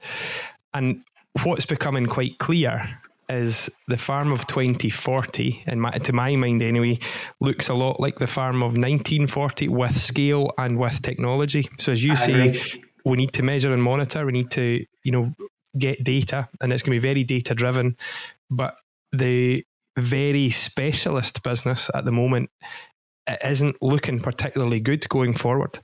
[0.73, 1.03] And
[1.43, 6.99] what's becoming quite clear is the farm of 2040, and to my mind anyway,
[7.39, 11.69] looks a lot like the farm of 1940 with scale and with technology.
[11.79, 12.83] So as you I say, agree.
[13.05, 14.25] we need to measure and monitor.
[14.25, 15.33] We need to, you know,
[15.77, 17.97] get data, and it's going to be very data driven.
[18.49, 18.75] But
[19.11, 19.65] the
[19.97, 22.49] very specialist business at the moment
[23.27, 25.79] it isn't looking particularly good going forward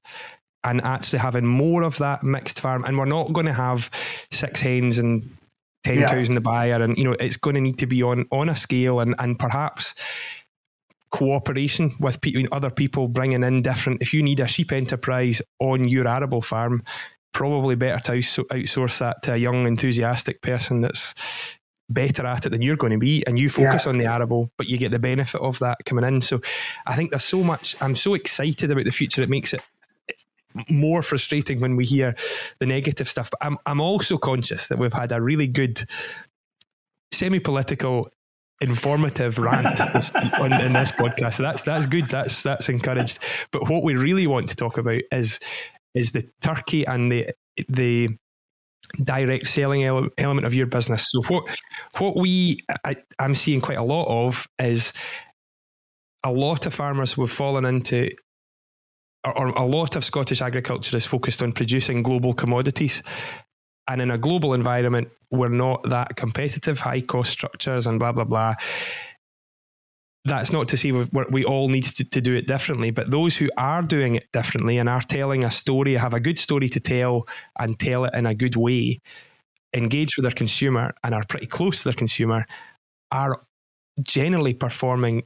[0.63, 2.83] and actually having more of that mixed farm.
[2.83, 3.89] And we're not going to have
[4.31, 5.37] six hens and
[5.83, 6.11] 10 yeah.
[6.11, 8.49] cows in the byre and you know it's going to need to be on on
[8.49, 9.95] a scale and and perhaps
[11.11, 15.87] cooperation with people, other people bringing in different if you need a sheep enterprise on
[15.87, 16.83] your arable farm
[17.33, 21.13] probably better to outsource that to a young enthusiastic person that's
[21.89, 23.89] better at it than you're going to be and you focus yeah.
[23.89, 26.39] on the arable but you get the benefit of that coming in so
[26.85, 29.61] i think there's so much i'm so excited about the future it makes it
[30.69, 32.15] more frustrating when we hear
[32.59, 33.29] the negative stuff.
[33.31, 35.85] But I'm I'm also conscious that we've had a really good
[37.11, 38.09] semi-political
[38.61, 41.35] informative rant this, on, in this podcast.
[41.35, 42.07] So that's that's good.
[42.09, 43.19] That's that's encouraged.
[43.51, 45.39] But what we really want to talk about is
[45.93, 47.29] is the turkey and the
[47.67, 48.09] the
[49.03, 51.05] direct selling ele- element of your business.
[51.09, 51.43] So what
[51.97, 54.93] what we I, I'm seeing quite a lot of is
[56.23, 58.09] a lot of farmers have fallen into
[59.25, 63.03] or a lot of Scottish agriculture is focused on producing global commodities.
[63.87, 68.23] And in a global environment, we're not that competitive, high cost structures and blah, blah,
[68.23, 68.53] blah.
[70.25, 73.49] That's not to say we all need to, to do it differently, but those who
[73.57, 77.27] are doing it differently and are telling a story, have a good story to tell
[77.57, 78.99] and tell it in a good way,
[79.73, 82.45] engage with their consumer and are pretty close to their consumer,
[83.11, 83.41] are
[84.03, 85.23] generally performing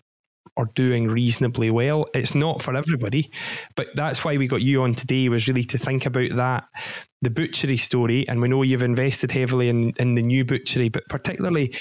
[0.56, 2.06] or doing reasonably well.
[2.14, 3.32] It's not for everybody,
[3.76, 6.66] but that's why we got you on today was really to think about that,
[7.22, 8.28] the butchery story.
[8.28, 11.76] And we know you've invested heavily in, in the new butchery, but particularly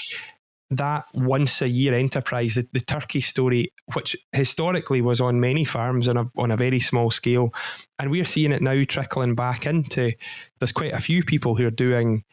[0.71, 6.07] that once a year enterprise, the, the, turkey story, which historically was on many farms
[6.07, 7.53] on a, on a very small scale.
[7.99, 10.13] And we're seeing it now trickling back into,
[10.59, 12.23] there's quite a few people who are doing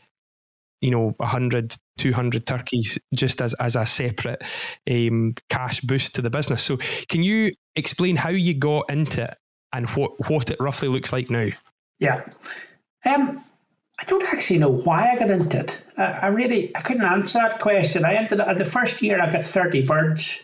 [0.80, 4.42] you know 100 200 turkeys just as, as a separate
[4.90, 6.62] um, cash boost to the business.
[6.62, 9.36] So can you explain how you got into it
[9.74, 11.48] and what, what it roughly looks like now?
[11.98, 12.22] Yeah.
[13.04, 13.44] Um,
[13.98, 15.82] i don't actually know why i got into it.
[15.98, 18.04] I, I really i couldn't answer that question.
[18.04, 20.38] I entered the first year i got 30 birds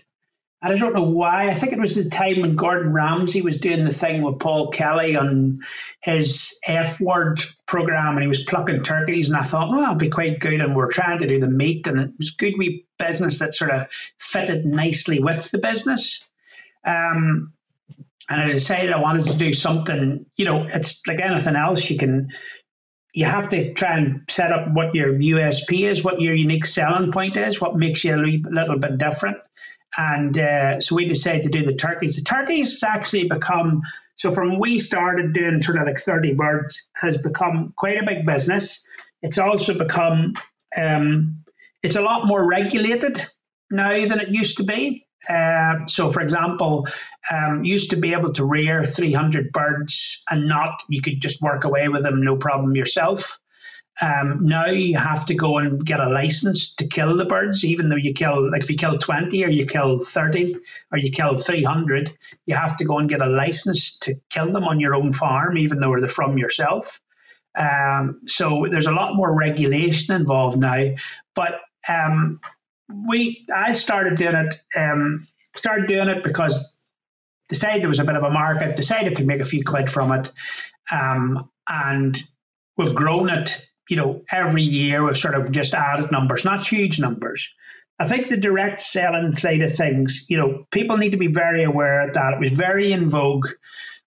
[0.66, 1.48] I don't know why.
[1.48, 4.68] I think it was the time when Gordon Ramsay was doing the thing with Paul
[4.68, 5.60] Kelly on
[6.02, 9.28] his F word program and he was plucking turkeys.
[9.28, 10.60] And I thought, well, that'll be quite good.
[10.60, 11.86] And we're trying to do the meat.
[11.86, 13.86] And it was good wee business that sort of
[14.18, 16.20] fitted nicely with the business.
[16.84, 17.52] Um,
[18.28, 21.88] and I decided I wanted to do something, you know, it's like anything else.
[21.88, 22.30] You can,
[23.12, 27.12] you have to try and set up what your USP is, what your unique selling
[27.12, 29.36] point is, what makes you a little bit different.
[29.96, 32.16] And uh, so we decided to do the turkeys.
[32.16, 33.82] The turkeys has actually become
[34.16, 38.24] so from we started doing sort of like 30 birds has become quite a big
[38.24, 38.82] business.
[39.22, 40.34] It's also become
[40.76, 41.44] um,
[41.82, 43.20] it's a lot more regulated
[43.70, 45.06] now than it used to be.
[45.28, 46.86] Uh, so, for example,
[47.32, 51.64] um, used to be able to rear 300 birds and not you could just work
[51.64, 53.38] away with them no problem yourself.
[54.02, 57.88] Um, now you have to go and get a license to kill the birds, even
[57.88, 60.56] though you kill, like if you kill 20 or you kill 30
[60.92, 62.12] or you kill 300,
[62.44, 65.56] you have to go and get a license to kill them on your own farm,
[65.56, 67.00] even though they're from yourself.
[67.56, 70.94] Um, so there's a lot more regulation involved now.
[71.34, 72.38] But um,
[73.08, 74.60] we I started doing it.
[74.76, 76.76] Um, started doing it because
[77.48, 78.76] decided there was a bit of a market.
[78.76, 80.30] Decided I could make a few quid from it,
[80.92, 82.22] um, and
[82.76, 83.66] we've grown it.
[83.88, 87.48] You know, every year we've sort of just added numbers, not huge numbers.
[87.98, 91.62] I think the direct selling side of things, you know, people need to be very
[91.62, 93.48] aware that it was very in vogue.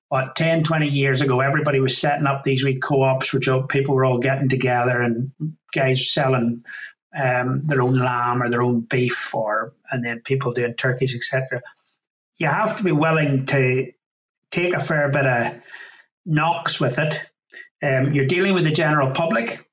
[0.09, 4.05] What 10, 20 years ago, everybody was setting up these wee co-ops, which people were
[4.05, 5.31] all getting together and
[5.71, 6.63] guys selling
[7.15, 11.61] um, their own lamb or their own beef, or and then people doing turkeys, etc.
[12.37, 13.91] You have to be willing to
[14.51, 15.55] take a fair bit of
[16.25, 17.23] knocks with it.
[17.81, 19.68] Um, you're dealing with the general public,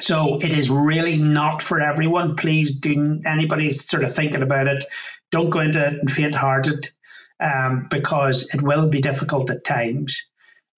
[0.00, 2.36] so it is really not for everyone.
[2.36, 4.84] Please do anybody's sort of thinking about it,
[5.30, 6.88] don't go into it faint hearted
[7.40, 10.26] um, because it will be difficult at times.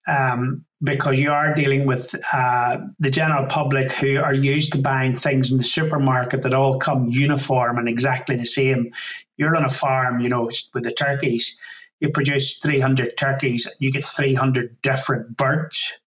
[0.07, 5.15] Um, because you are dealing with uh, the general public who are used to buying
[5.15, 8.91] things in the supermarket that all come uniform and exactly the same.
[9.37, 11.57] You're on a farm, you know, with the turkeys.
[11.99, 15.99] You produce 300 turkeys, you get 300 different birds.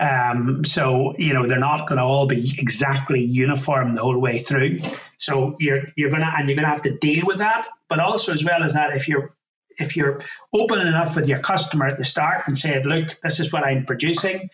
[0.00, 4.38] Um, so you know they're not going to all be exactly uniform the whole way
[4.40, 4.80] through.
[5.18, 7.68] So you're you're gonna and you're gonna have to deal with that.
[7.88, 9.34] But also as well as that, if you're
[9.78, 10.20] if you're
[10.52, 13.86] open enough with your customer at the start and say, look, this is what I'm
[13.86, 14.50] producing.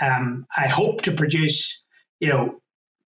[0.00, 1.82] Um, I hope to produce,
[2.20, 2.60] you know,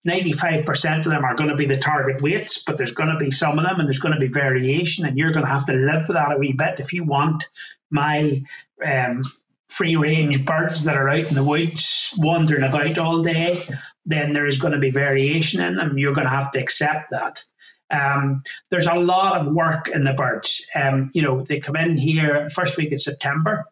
[0.07, 3.31] 95% of them are going to be the target weights, but there's going to be
[3.31, 5.73] some of them and there's going to be variation, and you're going to have to
[5.73, 6.79] live with that a wee bit.
[6.79, 7.45] If you want
[7.91, 8.41] my
[8.85, 9.23] um,
[9.69, 13.61] free range birds that are out in the woods wandering about all day,
[14.05, 15.97] then there is going to be variation in them.
[15.97, 17.43] You're going to have to accept that.
[17.91, 20.65] Um, there's a lot of work in the birds.
[20.75, 23.65] Um, you know, they come in here first week of September.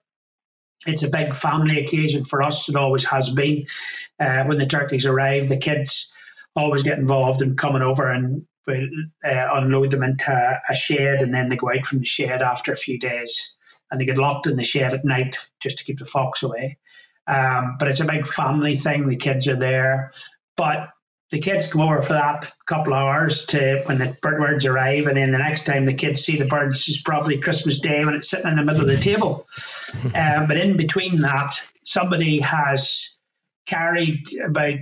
[0.86, 2.70] It's a big family occasion for us.
[2.70, 3.66] It always has been.
[4.20, 6.12] Uh, when the turkeys arrive, the kids
[6.56, 11.50] always get involved in coming over and uh, unload them into a shed, and then
[11.50, 13.57] they go out from the shed after a few days,
[13.92, 16.78] and they get locked in the shed at night just to keep the fox away.
[17.28, 19.08] Um, but it's a big family thing.
[19.08, 20.14] The kids are there,
[20.56, 20.90] but
[21.30, 25.08] the kids come over for that couple of hours to when the bird birds arrive,
[25.08, 28.16] and then the next time the kids see the birds is probably Christmas Day when
[28.16, 29.46] it's sitting in the middle of the table.
[30.16, 33.18] um, but in between that, somebody has
[33.66, 34.80] carried about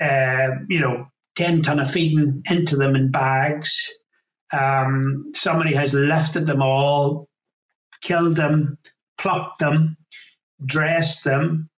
[0.00, 3.90] uh, you know ten ton of feeding into them in bags.
[4.52, 7.27] Um, somebody has lifted them all,
[8.00, 8.78] killed them,
[9.18, 9.96] pluck them,
[10.64, 11.70] dress them,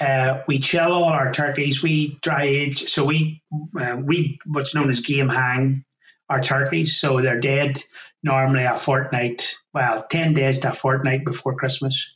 [0.00, 1.82] uh, we chill all our turkeys.
[1.82, 3.42] We dry age, so we
[3.78, 5.84] uh, we what's known as game hang
[6.28, 6.98] our turkeys.
[6.98, 7.82] So they're dead
[8.22, 12.14] normally a fortnight, well, ten days to a fortnight before Christmas.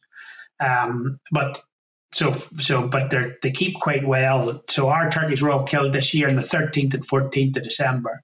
[0.59, 1.63] Um, but
[2.13, 4.63] so so, but they they keep quite well.
[4.69, 8.23] So our turkeys were all killed this year on the thirteenth and fourteenth of December.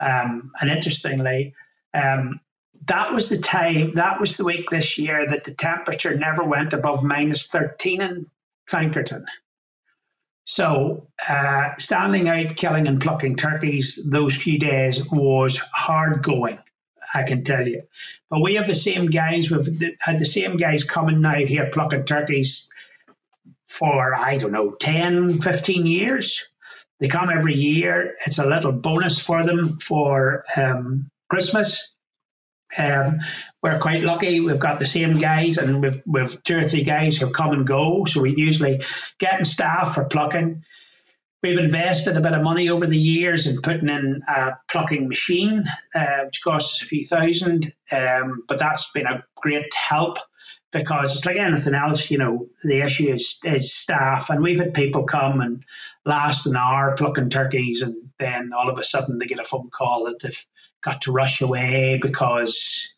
[0.00, 1.54] Um, and interestingly,
[1.94, 2.40] um,
[2.86, 6.72] that was the time, that was the week this year that the temperature never went
[6.72, 8.26] above minus 13 in
[8.68, 9.24] Clankerton.
[10.44, 16.58] So, uh, standing out, killing and plucking turkeys those few days was hard going,
[17.14, 17.84] I can tell you.
[18.28, 22.06] But we have the same guys, we've had the same guys coming now here plucking
[22.06, 22.68] turkeys
[23.68, 26.42] for, I don't know, 10, 15 years.
[26.98, 28.14] They come every year.
[28.26, 31.91] It's a little bonus for them for um, Christmas.
[32.76, 33.18] Um,
[33.62, 34.40] we're quite lucky.
[34.40, 37.66] We've got the same guys, and we've we've two or three guys who come and
[37.66, 38.04] go.
[38.04, 38.82] So we usually
[39.18, 40.64] getting staff for plucking.
[41.42, 45.64] We've invested a bit of money over the years in putting in a plucking machine,
[45.94, 50.18] uh, which costs us a few thousand, um, but that's been a great help
[50.72, 54.30] because it's like anything else, you know, the issue is, is staff.
[54.30, 55.64] And we've had people come and
[56.06, 59.70] last an hour plucking turkeys, and then all of a sudden they get a phone
[59.70, 60.46] call that they've
[60.82, 62.94] got to rush away because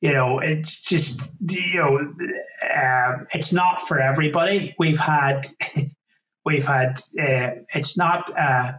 [0.00, 4.74] you know it's just you know um, it's not for everybody.
[4.78, 5.48] We've had
[6.44, 8.72] we've had uh, it's not uh,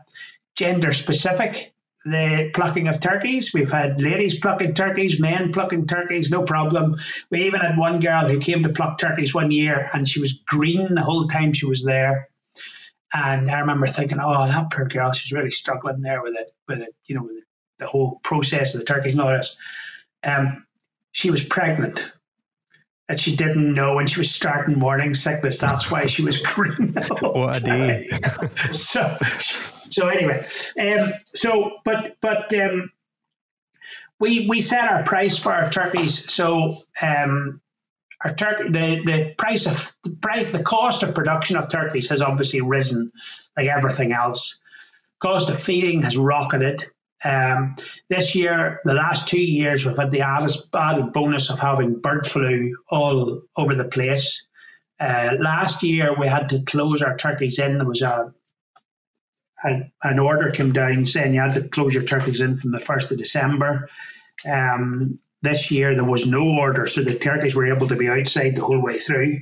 [0.55, 1.73] gender specific
[2.03, 3.53] the plucking of turkeys.
[3.53, 6.95] We've had ladies plucking turkeys men plucking turkeys no problem.
[7.29, 10.33] We even had one girl who came to pluck turkeys one year and she was
[10.47, 12.27] green the whole time she was there
[13.13, 16.81] and I remember thinking, oh, that poor girl, she's really struggling there with it, with
[16.81, 17.43] it, you know, with
[17.77, 19.55] the whole process of the turkeys and all this.
[20.23, 20.65] Um,
[21.11, 22.13] she was pregnant
[23.09, 25.59] and she didn't know when she was starting morning sickness.
[25.59, 26.93] That's why she was green.
[27.19, 28.09] what a day.
[28.71, 29.17] so,
[29.89, 30.45] so anyway,
[30.79, 32.91] um, so, but, but, um,
[34.19, 36.31] we, we set our price for our turkeys.
[36.31, 37.59] So, um,
[38.23, 42.21] our turkey, the, the price of the price, the cost of production of turkeys has
[42.21, 43.11] obviously risen
[43.57, 44.59] like everything else.
[45.19, 46.85] Cost of feeding has rocketed.
[47.23, 47.75] Um,
[48.09, 52.25] this year, the last two years, we've had the added, added bonus of having bird
[52.25, 54.45] flu all over the place.
[54.99, 57.77] Uh, last year, we had to close our turkeys in.
[57.77, 58.33] There was a,
[59.63, 62.79] a, an order came down saying you had to close your turkeys in from the
[62.79, 63.89] first of December.
[64.45, 68.55] Um, this year there was no order, so the turkeys were able to be outside
[68.55, 69.39] the whole way through.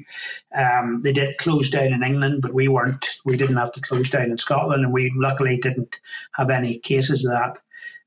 [0.56, 3.06] Um, they did close down in England, but we weren't.
[3.26, 6.00] We didn't have to close down in Scotland, and we luckily didn't
[6.34, 7.60] have any cases of that.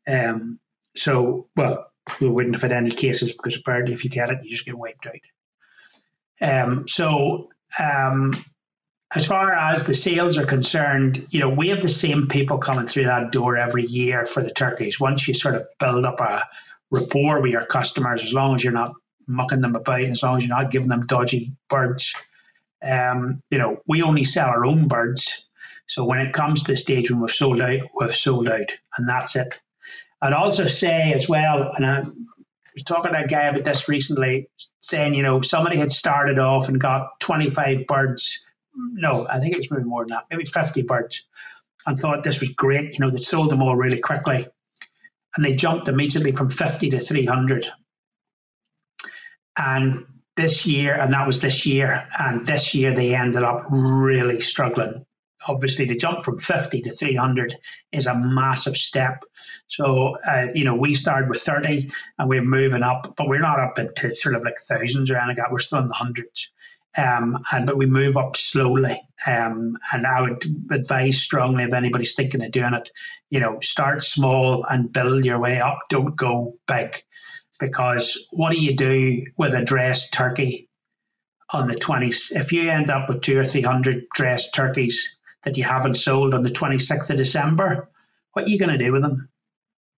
[0.06, 0.58] Um,
[0.96, 1.90] so, well,
[2.20, 4.78] we wouldn't have had any cases because apparently, if you get it, you just get
[4.78, 5.14] wiped out.
[6.40, 8.44] Um, so, um,
[9.14, 12.86] as far as the sales are concerned, you know, we have the same people coming
[12.86, 14.98] through that door every year for the turkeys.
[14.98, 16.42] Once you sort of build up a
[16.92, 18.92] rapport with your customers, as long as you're not
[19.26, 22.14] mucking them about, and as long as you're not giving them dodgy birds,
[22.82, 25.48] um, you know, we only sell our own birds.
[25.86, 29.08] So when it comes to the stage when we've sold out, we've sold out, and
[29.08, 29.58] that's it.
[30.20, 32.00] I'd also say as well, and I
[32.74, 34.48] was talking to a guy about this recently,
[34.80, 38.44] saying, you know, somebody had started off and got 25 birds.
[38.74, 41.24] No, I think it was maybe more than that, maybe 50 birds,
[41.86, 42.98] and thought this was great.
[42.98, 44.46] You know, they sold them all really quickly.
[45.36, 47.66] And they jumped immediately from 50 to 300.
[49.56, 50.06] And
[50.36, 55.04] this year, and that was this year, and this year they ended up really struggling
[55.46, 57.56] obviously to jump from 50 to 300
[57.92, 59.24] is a massive step.
[59.66, 63.60] So, uh, you know, we started with 30 and we're moving up, but we're not
[63.60, 65.44] up into sort of like thousands or anything.
[65.50, 66.52] We're still in the hundreds.
[66.96, 69.00] Um, and but we move up slowly.
[69.26, 72.90] Um, and I would advise strongly if anybody's thinking of doing it,
[73.30, 75.78] you know, start small and build your way up.
[75.88, 77.02] Don't go big,
[77.58, 80.68] because what do you do with a dressed turkey
[81.50, 82.32] on the 20s?
[82.32, 86.34] If you end up with two or three hundred dressed turkeys that you haven't sold
[86.34, 87.88] on the 26th of December,
[88.32, 89.28] what are you going to do with them?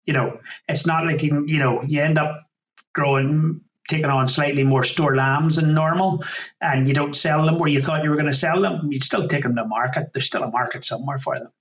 [0.04, 2.46] You know, it's not like, you, you know, you end up
[2.92, 6.24] growing, taking on slightly more store lambs than normal,
[6.60, 8.90] and you don't sell them where you thought you were going to sell them.
[8.90, 10.12] You'd still take them to market.
[10.12, 11.52] There's still a market somewhere for them.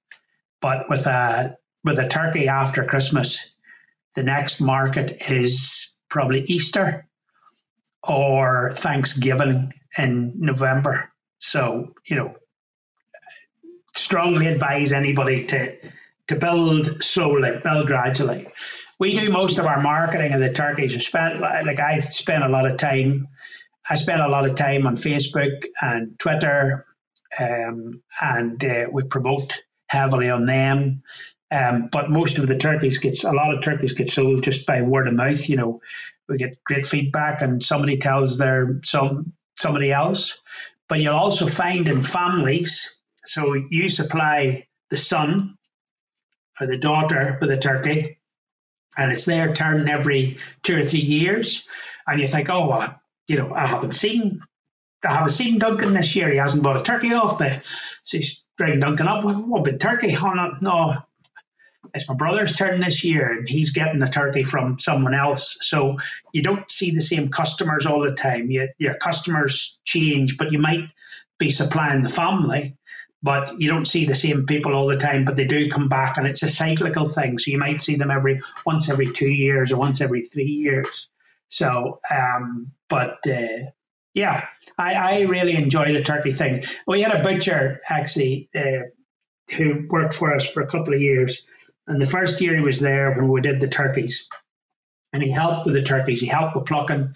[0.62, 3.54] But with a, with a turkey after Christmas,
[4.16, 7.08] the next market is probably Easter
[8.04, 11.12] or Thanksgiving in November.
[11.40, 12.36] So, you know,
[13.96, 15.78] strongly advise anybody to
[16.28, 18.48] to build slowly, build gradually.
[19.00, 20.94] We do most of our marketing of the turkeys.
[20.94, 23.28] We spent like I spend a lot of time.
[23.90, 26.86] I spend a lot of time on Facebook and Twitter,
[27.40, 31.04] um, and uh, we promote heavily on them.
[31.52, 34.82] Um, but most of the turkeys gets a lot of turkeys get sold just by
[34.82, 35.50] word of mouth.
[35.50, 35.82] You know,
[36.30, 40.42] we get great feedback, and somebody tells their some somebody else.
[40.88, 45.58] But you'll also find in families so you supply the son
[46.60, 48.20] or the daughter with a turkey,
[48.98, 51.68] and it's their turn every two or three years.
[52.08, 54.42] And you think, oh, well, you know, I haven't seen,
[55.04, 56.32] I haven't seen Duncan this year.
[56.32, 57.60] He hasn't bought a turkey off me.
[58.04, 59.24] So he's bringing Duncan up.
[59.24, 60.16] What about turkey?
[60.16, 60.98] Oh, no, no,
[61.94, 65.58] it's my brother's turn this year and he's getting the turkey from someone else.
[65.62, 65.98] So
[66.34, 68.50] you don't see the same customers all the time.
[68.50, 70.90] You, your customers change, but you might
[71.38, 72.76] be supplying the family
[73.24, 76.18] but you don't see the same people all the time, but they do come back
[76.18, 77.38] and it's a cyclical thing.
[77.38, 81.08] So you might see them every once every two years or once every three years.
[81.48, 83.70] So, um, but uh,
[84.14, 84.48] yeah,
[84.78, 86.66] I, I really enjoy the turkey thing.
[86.86, 88.90] We had a butcher actually uh,
[89.56, 91.46] who worked for us for a couple of years.
[91.88, 94.28] And the first year he was there when we did the turkeys,
[95.12, 96.22] and he helped with the turkeys.
[96.22, 97.14] He helped with plucking,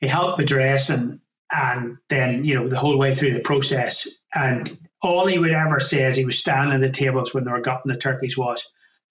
[0.00, 1.20] he helped with dressing,
[1.52, 4.08] and then you know the whole way through the process.
[4.34, 7.50] And all he would ever say as he was standing at the tables when they
[7.50, 8.66] were gutting the turkeys was,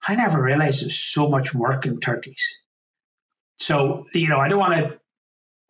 [0.06, 2.42] I never realized there's so much work in turkeys.
[3.58, 4.98] So, you know, I don't want to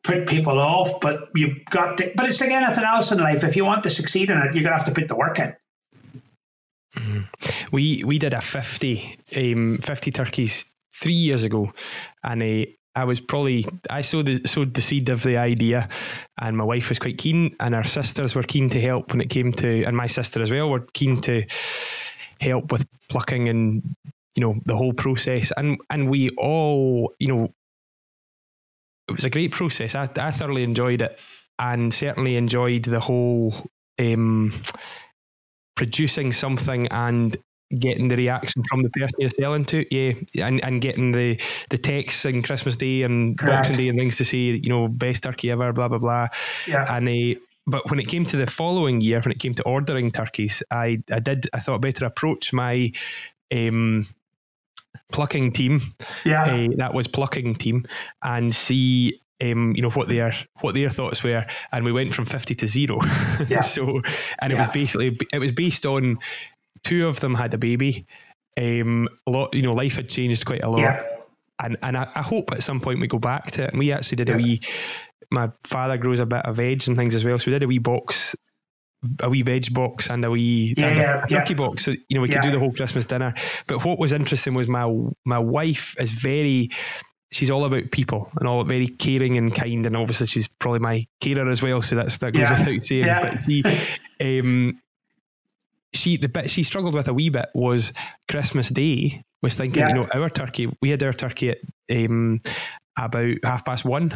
[0.05, 3.45] put people off, but you've got to, but it's like anything else in life.
[3.45, 5.39] If you want to succeed in it, you're going to have to put the work
[5.39, 5.55] in.
[6.97, 7.21] Mm-hmm.
[7.73, 10.65] We we did a 50, um, 50 turkeys
[10.95, 11.73] three years ago,
[12.25, 12.67] and uh,
[12.99, 15.89] I was probably I sowed the sowed the seed of the idea,
[16.41, 19.31] and my wife was quite keen, and our sisters were keen to help when it
[19.31, 21.45] came to, and my sister as well were keen to
[22.41, 23.95] help with plucking and
[24.35, 27.55] you know the whole process, and and we all you know
[29.09, 29.95] it was a great process.
[29.95, 31.21] I I thoroughly enjoyed it,
[31.59, 33.55] and certainly enjoyed the whole.
[34.01, 34.53] Um,
[35.79, 37.37] producing something and
[37.77, 40.13] getting the reaction from the person you're selling to, yeah,
[40.47, 41.41] and, and getting the
[41.71, 43.57] the texts and Christmas Day and Correct.
[43.57, 46.29] Boxing Day and things to say, you know, best turkey ever, blah blah blah.
[46.67, 46.85] Yeah.
[46.89, 50.11] And uh, but when it came to the following year, when it came to ordering
[50.11, 52.93] turkeys, I I did I thought better approach my
[53.53, 54.07] um
[55.13, 55.81] plucking team.
[56.25, 56.45] Yeah.
[56.45, 57.87] Uh, that was plucking team,
[58.23, 62.25] and see um, you know what their what their thoughts were, and we went from
[62.25, 63.01] fifty to zero.
[63.49, 63.61] Yeah.
[63.61, 64.01] so,
[64.43, 64.63] and it yeah.
[64.63, 66.19] was basically it was based on
[66.85, 68.07] two of them had a baby.
[68.57, 71.03] Um, a lot, you know, life had changed quite a lot, yeah.
[71.63, 73.71] and and I, I, hope at some point we go back to it.
[73.71, 74.35] And we actually did yeah.
[74.35, 74.61] a wee.
[75.31, 77.69] My father grows a bit of veg and things as well, so we did a
[77.69, 78.35] wee box
[79.23, 81.85] a wee veg box and a wee yeah, and a turkey box.
[81.85, 83.33] So you know we could do the whole Christmas dinner.
[83.67, 84.93] But what was interesting was my
[85.25, 86.71] my wife is very
[87.31, 91.07] she's all about people and all very caring and kind and obviously she's probably my
[91.21, 92.59] carer as well so that's that goes yeah.
[92.59, 93.21] without saying yeah.
[93.21, 93.63] but she
[94.41, 94.81] um
[95.93, 97.93] she the bit she struggled with a wee bit was
[98.31, 99.89] Christmas Day was thinking yeah.
[99.89, 101.59] you know our turkey we had our turkey at
[101.91, 102.41] um
[102.99, 104.13] about half past one.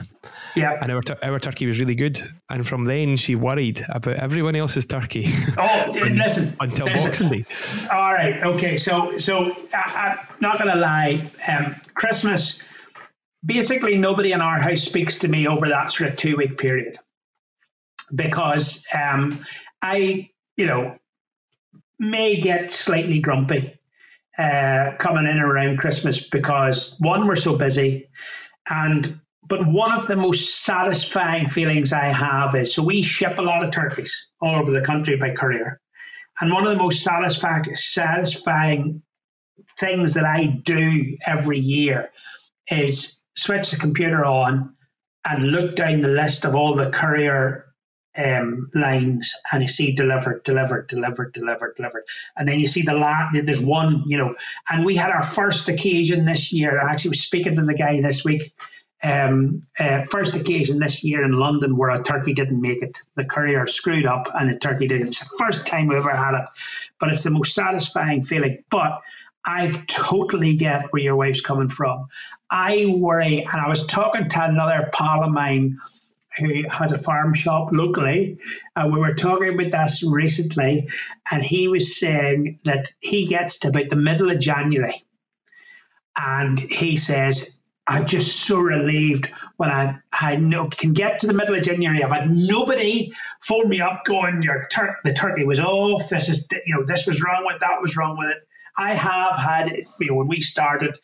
[0.54, 0.78] Yeah.
[0.80, 2.22] And our, our turkey was really good.
[2.50, 5.32] And from then she worried about everyone else's turkey.
[5.58, 6.56] Oh, listen.
[6.60, 7.10] until listen.
[7.10, 7.44] Boxing Day.
[7.92, 8.42] All right.
[8.42, 8.76] Okay.
[8.76, 11.30] So, so I, am not going to lie.
[11.46, 12.62] Um, Christmas,
[13.44, 16.96] basically nobody in our house speaks to me over that sort of two week period
[18.14, 19.44] because um,
[19.82, 20.96] I, you know,
[22.02, 23.78] may get slightly grumpy
[24.36, 28.08] uh, coming in around Christmas because one, we're so busy,
[28.68, 33.42] and but one of the most satisfying feelings I have is so we ship a
[33.42, 35.80] lot of turkeys all over the country by courier,
[36.40, 39.02] and one of the most satisfying satisfying
[39.78, 42.10] things that I do every year
[42.68, 44.74] is switch the computer on
[45.24, 47.71] and look down the list of all the courier
[48.16, 52.04] um, lines and you see delivered, delivered, delivered, delivered, delivered.
[52.36, 54.34] And then you see the last, there's one, you know,
[54.70, 56.80] and we had our first occasion this year.
[56.80, 58.54] I actually was speaking to the guy this week.
[59.04, 62.96] Um, uh, first occasion this year in London where a turkey didn't make it.
[63.16, 65.08] The courier screwed up and the turkey didn't.
[65.08, 66.44] It's the first time we ever had it,
[67.00, 68.62] but it's the most satisfying feeling.
[68.70, 69.00] But
[69.44, 72.06] I totally get where your wife's coming from.
[72.50, 75.78] I worry, and I was talking to another pal of mine
[76.38, 78.38] who has a farm shop locally,
[78.76, 80.88] and we were talking about this recently,
[81.30, 85.04] and he was saying that he gets to about the middle of January,
[86.16, 91.34] and he says, "I'm just so relieved when I I know can get to the
[91.34, 92.02] middle of January.
[92.02, 96.08] I've had nobody phone me up going, your tur- the turkey was off.
[96.08, 99.36] This is you know this was wrong with that was wrong with it." I have
[99.36, 99.70] had,
[100.00, 100.98] you know, when we started,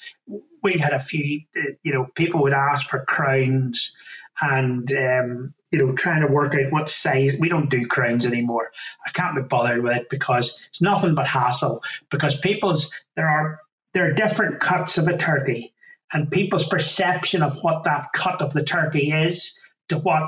[0.62, 3.94] we had a few, uh, you know, people would ask for crowns
[4.40, 8.70] and um, you know trying to work out what size we don't do crowns anymore.
[9.06, 13.60] I can't be bothered with it because it's nothing but hassle because people's there are
[13.94, 15.72] there are different cuts of a turkey
[16.12, 19.58] and people's perception of what that cut of the turkey is
[19.88, 20.22] to what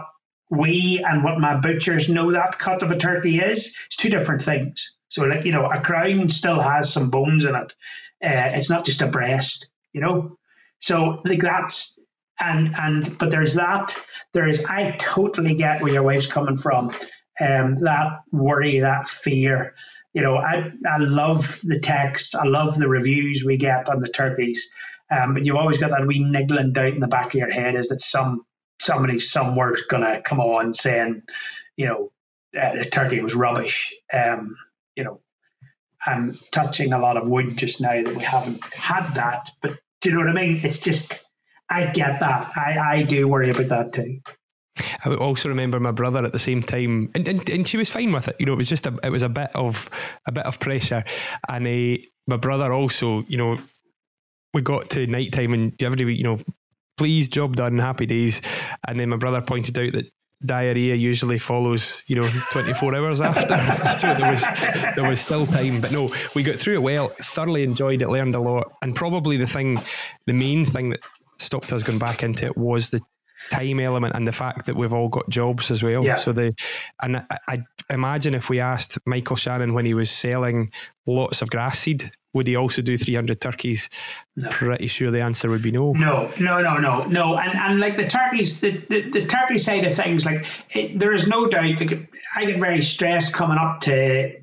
[0.50, 4.42] we and what my butchers know that cut of a turkey is it's two different
[4.42, 4.92] things.
[5.08, 7.72] So like you know a crown still has some bones in it.
[8.22, 10.38] Uh, it's not just a breast you know?
[10.78, 11.98] So like that's
[12.40, 13.94] and and but there's that
[14.32, 16.90] there is i totally get where your wife's coming from.
[17.40, 19.74] Um that worry that fear.
[20.14, 24.08] You know i i love the texts i love the reviews we get on the
[24.08, 24.70] turkeys.
[25.12, 27.74] Um, but you've always got that wee niggling doubt in the back of your head
[27.74, 28.44] is that some
[28.80, 31.22] somebody somewhere's gonna come on saying
[31.76, 32.12] you know
[32.60, 33.94] uh, the turkey was rubbish.
[34.12, 34.56] Um
[34.96, 35.20] you know
[36.06, 40.08] i'm touching a lot of wood just now that we haven't had that but do
[40.08, 40.60] you know what i mean?
[40.64, 41.29] It's just
[41.70, 42.50] I get that.
[42.56, 44.20] I, I do worry about that too.
[45.04, 48.12] I also remember my brother at the same time, and, and, and she was fine
[48.12, 48.36] with it.
[48.38, 49.88] You know, it was just a it was a bit of
[50.26, 51.04] a bit of pressure,
[51.48, 53.58] and uh, my brother also, you know,
[54.54, 56.40] we got to night time and everybody, you know,
[56.96, 58.40] please job done, happy days,
[58.86, 60.10] and then my brother pointed out that
[60.44, 63.48] diarrhea usually follows, you know, 24 hours after.
[63.98, 64.42] so there was
[64.96, 65.80] there was still time.
[65.80, 68.72] But no, we got through it well, thoroughly enjoyed it, learned a lot.
[68.82, 69.82] And probably the thing
[70.26, 71.00] the main thing that
[71.40, 73.00] stopped us going back into it was the
[73.50, 76.04] time element and the fact that we've all got jobs as well.
[76.04, 76.16] Yeah.
[76.16, 76.54] So the
[77.02, 80.70] and I, I, imagine if we asked Michael Shannon when he was selling
[81.06, 83.88] lots of grass seed, would he also do 300 turkeys?
[84.36, 84.50] No.
[84.50, 85.92] Pretty sure the answer would be no.
[85.92, 87.36] No, no, no, no, no.
[87.36, 91.12] And and like the turkeys, the, the, the turkey side of things, like it, there
[91.12, 91.80] is no doubt.
[91.80, 94.36] Like I get very stressed coming up to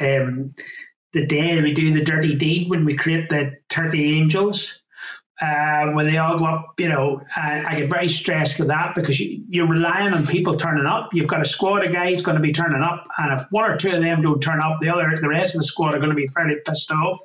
[0.00, 0.54] um,
[1.12, 4.82] the day we do the dirty deed when we create the turkey angels
[5.40, 8.94] uh, when they all go up, you know, I, I get very stressed with that
[8.94, 11.10] because you, you're relying on people turning up.
[11.12, 13.76] You've got a squad of guys going to be turning up, and if one or
[13.76, 16.10] two of them don't turn up, the other, the rest of the squad are going
[16.10, 17.18] to be fairly pissed off.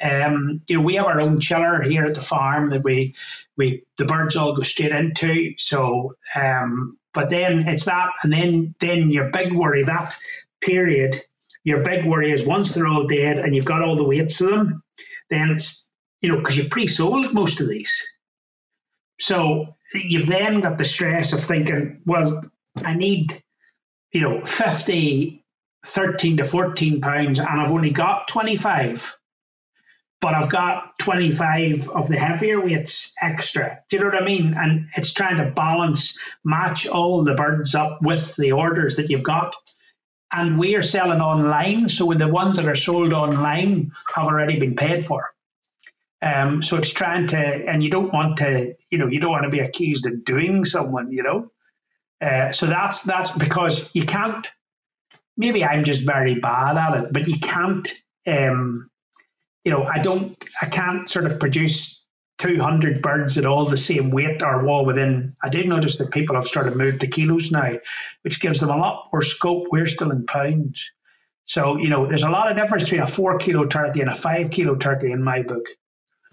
[0.00, 3.14] Um, you know, we have our own chiller here at the farm that we,
[3.56, 5.54] we the birds all go straight into.
[5.56, 10.14] So, um, but then it's that, and then then your big worry that
[10.60, 11.16] period.
[11.64, 14.50] Your big worry is once they're all dead and you've got all the weights of
[14.50, 14.82] them,
[15.28, 15.87] then it's
[16.20, 17.92] you know, because you've pre-sold most of these.
[19.20, 22.44] So you've then got the stress of thinking, well,
[22.84, 23.42] I need,
[24.12, 25.44] you know, 50,
[25.86, 29.18] 13 to 14 pounds, and I've only got 25
[30.20, 33.80] but I've got 25 of the heavier weights extra.
[33.88, 34.54] Do you know what I mean?
[34.54, 39.22] And it's trying to balance, match all the birds up with the orders that you've
[39.22, 39.54] got.
[40.32, 41.88] And we are selling online.
[41.88, 45.30] So the ones that are sold online have already been paid for.
[46.20, 49.44] Um, so it's trying to, and you don't want to, you know, you don't want
[49.44, 51.50] to be accused of doing someone, you know.
[52.20, 54.50] Uh, so that's that's because you can't.
[55.36, 57.88] Maybe I'm just very bad at it, but you can't.
[58.26, 58.90] Um,
[59.64, 62.04] you know, I don't, I can't sort of produce
[62.38, 65.36] 200 birds at all the same weight or all within.
[65.42, 67.74] I did notice that people have started to move to kilos now,
[68.22, 69.66] which gives them a lot more scope.
[69.70, 70.90] We're still in pounds.
[71.46, 74.14] So, you know, there's a lot of difference between a four kilo turkey and a
[74.14, 75.64] five kilo turkey in my book.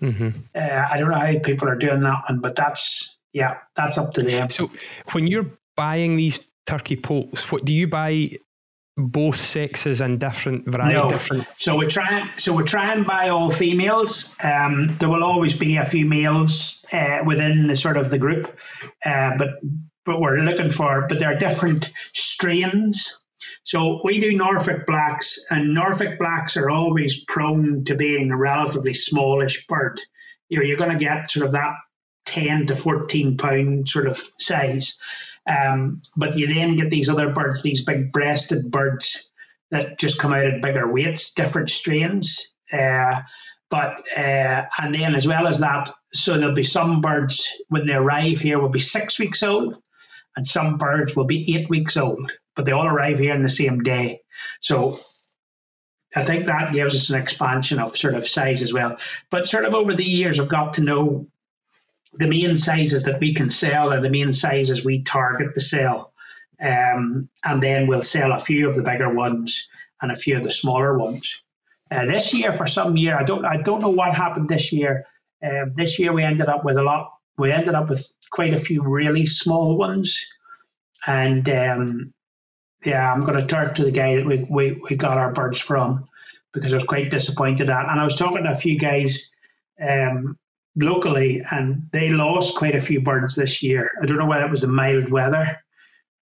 [0.02, 0.30] Mm-hmm.
[0.54, 4.14] Uh, I don't know how people are doing that one, but that's, yeah, that's up
[4.16, 4.50] to them.
[4.50, 4.72] So
[5.12, 8.32] when you're buying these turkey poults, what do you buy
[8.98, 11.10] both sexes and different variety no.
[11.10, 15.58] different so we try so we try and buy all females um, there will always
[15.58, 18.58] be a few males uh, within the sort of the group
[19.06, 19.60] uh, but
[20.06, 23.18] but we're looking for but there are different strains
[23.66, 28.94] so we do Norfolk blacks and Norfolk blacks are always prone to being a relatively
[28.94, 30.00] smallish bird
[30.50, 31.74] you know you're going to get sort of that
[32.28, 34.98] 10 to 14 pound sort of size
[35.48, 39.30] um, but you then get these other birds, these big breasted birds
[39.72, 42.54] that just come out at bigger weights, different strains.
[42.72, 43.22] Uh,
[43.70, 47.94] but uh, and then as well as that, so there'll be some birds when they
[47.94, 49.78] arrive here will be six weeks old,
[50.36, 52.32] and some birds will be eight weeks old.
[52.56, 54.22] But they all arrive here in the same day.
[54.62, 55.00] So
[56.16, 58.98] I think that gives us an expansion of sort of size as well.
[59.30, 61.28] But sort of over the years, I've got to know
[62.14, 66.14] the main sizes that we can sell and the main sizes we target to sell.
[66.62, 69.68] Um, and then we'll sell a few of the bigger ones
[70.02, 71.44] and a few of the smaller ones.
[71.92, 75.06] Uh, this year, for some year, I don't, I don't know what happened this year.
[75.44, 77.12] Uh, this year, we ended up with a lot.
[77.38, 80.26] We ended up with quite a few really small ones,
[81.06, 82.14] and um,
[82.86, 85.60] yeah, I'm going to talk to the guy that we, we we got our birds
[85.60, 86.08] from
[86.54, 87.90] because I was quite disappointed at.
[87.90, 89.30] And I was talking to a few guys
[89.82, 90.38] um,
[90.76, 93.90] locally, and they lost quite a few birds this year.
[94.02, 95.58] I don't know whether it was the mild weather.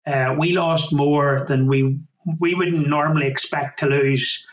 [0.08, 2.00] Uh, we lost more than we
[2.40, 4.46] we wouldn't normally expect to lose.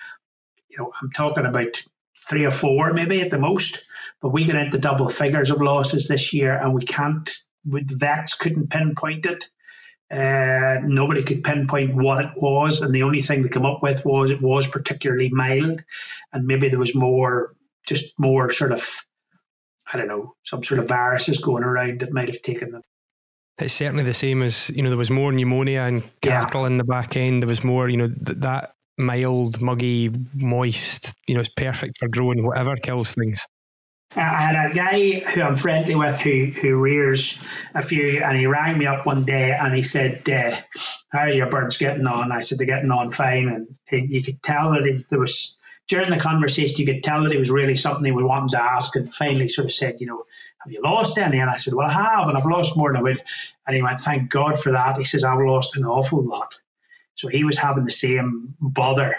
[0.68, 1.80] You know, I'm talking about
[2.28, 3.84] three or four maybe at the most,
[4.20, 7.30] but we got into double figures of losses this year, and we can't.
[7.66, 9.44] With vets couldn't pinpoint it.
[10.10, 14.04] Uh, nobody could pinpoint what it was, and the only thing they come up with
[14.04, 15.84] was it was particularly mild,
[16.32, 17.54] and maybe there was more,
[17.86, 19.06] just more sort of
[19.92, 22.82] I don't know, some sort of viruses going around that might have taken them.
[23.58, 26.68] It's certainly the same as, you know, there was more pneumonia and cattle yeah.
[26.68, 27.42] in the back end.
[27.42, 32.08] There was more, you know, th- that mild, muggy, moist, you know, it's perfect for
[32.08, 33.44] growing whatever kills things.
[34.16, 37.38] I had a guy who I'm friendly with who who rears
[37.74, 40.56] a few, and he rang me up one day and he said, uh,
[41.10, 44.22] "How are your birds getting on?" I said, "They're getting on fine," and he, you
[44.22, 45.58] could tell that he, there was
[45.90, 48.62] during the conversation, you could tell that it was really something he was wanting to
[48.62, 50.24] ask, and finally sort of said, you know,
[50.62, 51.40] have you lost any?
[51.40, 53.20] And I said, well, I have, and I've lost more than I would.
[53.66, 54.96] And he went, thank God for that.
[54.96, 56.60] He says, I've lost an awful lot.
[57.20, 59.14] So he was having the same bother,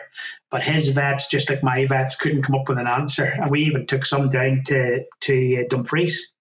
[0.49, 3.26] but his vets, just like my vets, couldn't come up with an answer.
[3.26, 6.34] And we even took some down to to uh, Dumfries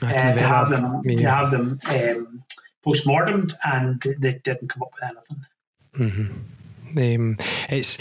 [0.00, 1.18] uh, to have them yeah.
[1.18, 2.44] to have them um,
[2.84, 5.46] post mortem, and they didn't come up with anything.
[6.12, 6.40] Mm-hmm.
[6.96, 7.36] Um,
[7.70, 7.98] it's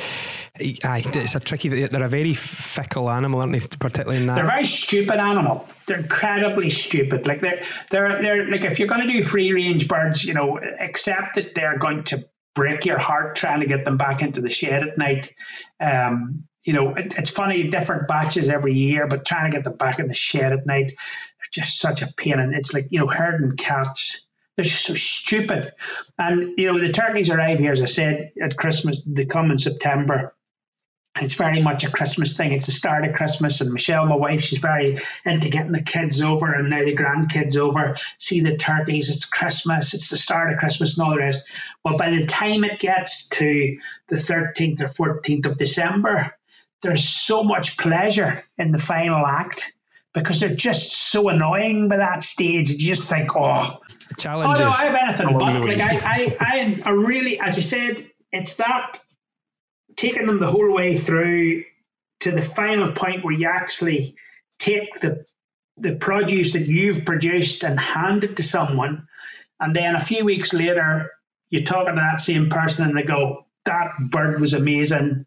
[0.59, 1.67] Aye, it's a tricky.
[1.67, 3.77] They're a very fickle animal, aren't they?
[3.79, 4.35] Particularly in that.
[4.35, 5.67] They're a very stupid animal.
[5.87, 7.25] They're incredibly stupid.
[7.25, 10.59] Like they're they're they're like if you're going to do free range birds, you know,
[10.79, 12.23] accept that they're going to
[12.55, 15.33] break your heart trying to get them back into the shed at night.
[15.79, 19.75] Um, you know, it, it's funny, different batches every year, but trying to get them
[19.77, 22.39] back in the shed at night, they're just such a pain.
[22.39, 24.25] And it's like you know, herding cats.
[24.55, 25.71] They're just so stupid.
[26.19, 29.01] And you know, the turkeys arrive here, as I said, at Christmas.
[29.05, 30.35] They come in September
[31.21, 32.51] it's very much a Christmas thing.
[32.53, 36.21] It's the start of Christmas, and Michelle, my wife, she's very into getting the kids
[36.21, 39.09] over and now the grandkids over, see the turkeys.
[39.09, 41.47] It's Christmas, it's the start of Christmas, and all the rest.
[41.85, 46.35] Well, by the time it gets to the 13th or 14th of December,
[46.81, 49.73] there's so much pleasure in the final act
[50.13, 52.69] because they're just so annoying by that stage.
[52.69, 53.79] You just think, oh,
[54.17, 54.61] challenges.
[54.61, 58.09] Oh no, I have anything but like I, I, I, I really, as you said,
[58.31, 58.99] it's that
[59.95, 61.63] taking them the whole way through
[62.21, 64.15] to the final point where you actually
[64.59, 65.25] take the
[65.77, 69.07] the produce that you've produced and hand it to someone,
[69.59, 71.11] and then a few weeks later
[71.49, 75.25] you're talking to that same person and they go, "That bird was amazing."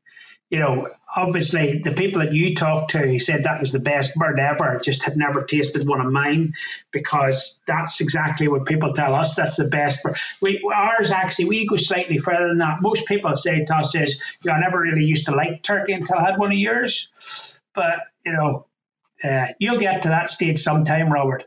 [0.51, 4.39] You know, obviously the people that you talked to said that was the best bird
[4.39, 6.53] ever, just had never tasted one of mine
[6.93, 9.35] because that's exactly what people tell us.
[9.35, 10.17] That's the best bird.
[10.43, 12.83] We ours actually we go slightly further than that.
[12.83, 15.93] Most people say to us is, you know, I never really used to like turkey
[15.93, 17.61] until I had one of yours.
[17.75, 18.67] But, you know,
[19.25, 21.45] uh, you'll get to that stage sometime, Robert.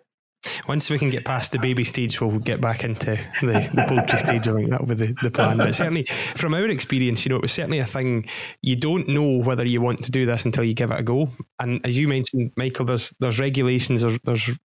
[0.68, 4.20] Once we can get past the baby stage, we'll get back into the, the poultry
[4.20, 4.48] stage.
[4.48, 5.58] I think that will be the, the plan.
[5.58, 8.28] But certainly, from our experience, you know, it was certainly a thing.
[8.62, 11.30] You don't know whether you want to do this until you give it a go.
[11.60, 14.58] And as you mentioned, Michael, there's there's regulations, there's, there's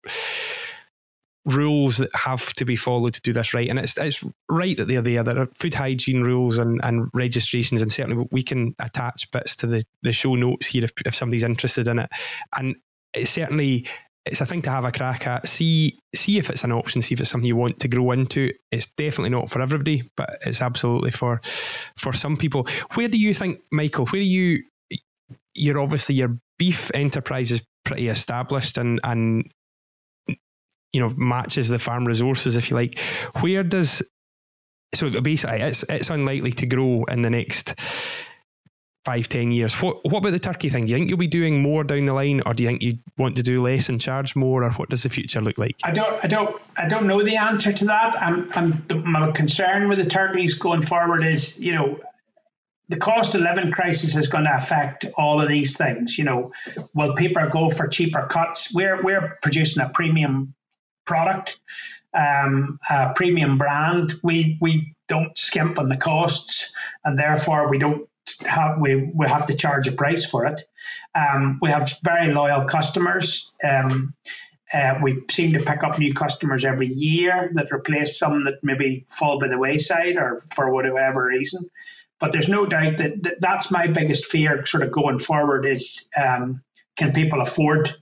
[1.44, 3.68] rules that have to be followed to do this right.
[3.68, 5.22] And it's it's right that they're there.
[5.22, 9.66] There are food hygiene rules and, and registrations, and certainly we can attach bits to
[9.66, 12.10] the, the show notes here if, if somebody's interested in it.
[12.56, 12.76] And
[13.12, 13.86] it's certainly
[14.26, 15.48] it's a thing to have a crack at.
[15.48, 17.02] See see if it's an option.
[17.02, 18.50] See if it's something you want to grow into.
[18.70, 21.40] It's definitely not for everybody, but it's absolutely for
[21.96, 22.66] for some people.
[22.94, 24.06] Where do you think, Michael?
[24.06, 24.62] Where do you?
[25.54, 29.46] You're obviously your beef enterprise is pretty established and and
[30.92, 32.98] you know matches the farm resources, if you like.
[33.40, 34.02] Where does
[34.94, 37.74] so basically it's it's unlikely to grow in the next
[39.04, 39.74] five, ten years.
[39.74, 40.86] What what about the turkey thing?
[40.86, 42.94] Do you think you'll be doing more down the line, or do you think you
[43.18, 45.76] want to do less and charge more, or what does the future look like?
[45.84, 48.20] I don't, I don't, I don't know the answer to that.
[48.20, 52.00] I'm, I'm my concern with the turkeys going forward is, you know,
[52.88, 56.18] the cost of living crisis is going to affect all of these things.
[56.18, 56.52] You know,
[56.94, 58.74] will people go for cheaper cuts?
[58.74, 60.54] We're we're producing a premium
[61.06, 61.60] product,
[62.14, 64.14] um, a premium brand.
[64.22, 66.72] We we don't skimp on the costs,
[67.04, 68.08] and therefore we don't
[68.46, 70.62] have, we, we have to charge a price for it.
[71.14, 73.52] Um, we have very loyal customers.
[73.62, 74.14] Um,
[74.72, 79.04] uh, we seem to pick up new customers every year that replace some that maybe
[79.08, 81.70] fall by the wayside or for whatever reason.
[82.18, 86.08] But there's no doubt that, that that's my biggest fear, sort of going forward, is
[86.16, 86.62] um,
[86.96, 87.94] can people afford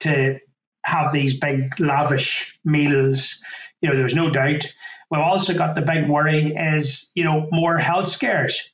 [0.00, 0.38] to
[0.84, 3.38] have these big lavish meals?
[3.80, 4.64] You know, there's no doubt.
[5.10, 8.70] We've also got the big worry is you know more health scares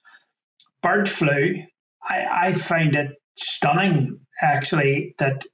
[0.82, 1.62] bird flu,
[2.02, 5.44] I, I find it stunning actually that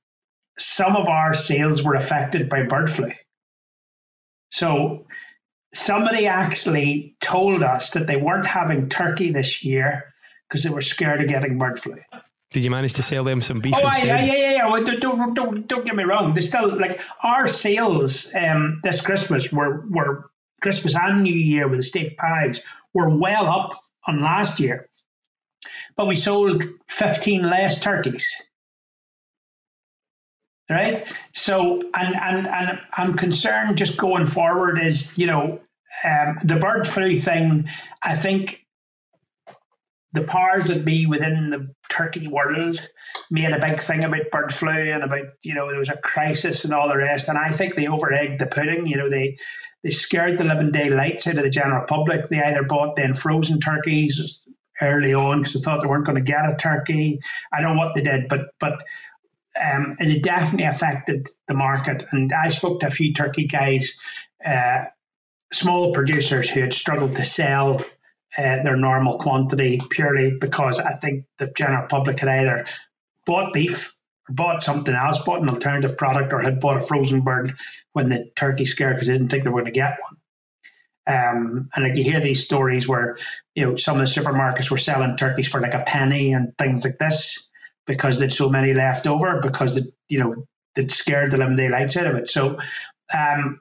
[0.58, 3.10] some of our sales were affected by bird flu.
[4.50, 5.06] So
[5.72, 10.12] somebody actually told us that they weren't having turkey this year
[10.48, 11.96] because they were scared of getting bird flu.
[12.52, 14.06] Did you manage to sell them some beef oh, instead?
[14.06, 14.70] yeah, yeah, yeah, yeah.
[14.70, 16.34] Well, don't, don't, don't get me wrong.
[16.34, 21.78] They still like our sales um, this Christmas were were Christmas and New Year with
[21.78, 22.60] the steak pies
[22.92, 23.72] were well up
[24.06, 24.90] on last year
[25.97, 28.28] but we sold 15 less turkeys.
[30.70, 31.07] Right?
[31.34, 35.61] So, and, and, and I'm concerned just going forward is, you know,
[36.05, 37.68] um, the bird flu thing,
[38.03, 38.62] I think
[40.12, 42.78] the powers that be within the turkey world
[43.30, 46.64] made a big thing about bird flu and about you know there was a crisis
[46.64, 49.36] and all the rest and i think they over egged the pudding you know they
[49.82, 53.61] they scared the living daylights out of the general public they either bought then frozen
[53.61, 54.47] turkeys
[54.83, 57.20] early on because they thought they weren't going to get a turkey.
[57.53, 58.83] I don't know what they did, but but
[59.61, 62.05] um, it definitely affected the market.
[62.12, 63.99] And I spoke to a few turkey guys,
[64.45, 64.85] uh,
[65.53, 67.80] small producers who had struggled to sell
[68.39, 72.66] uh, their normal quantity purely because I think the general public had either
[73.26, 73.95] bought beef
[74.28, 77.55] or bought something else, bought an alternative product, or had bought a frozen bird
[77.93, 80.16] when the turkey scare because they didn't think they were going to get one.
[81.07, 83.18] Um, and like you hear these stories where
[83.55, 86.84] you know some of the supermarkets were selling turkeys for like a penny and things
[86.84, 87.48] like this
[87.86, 91.96] because there's so many left over because the, you know they'd scared the living daylights
[91.96, 92.28] out of it.
[92.28, 92.59] So,
[93.12, 93.61] um,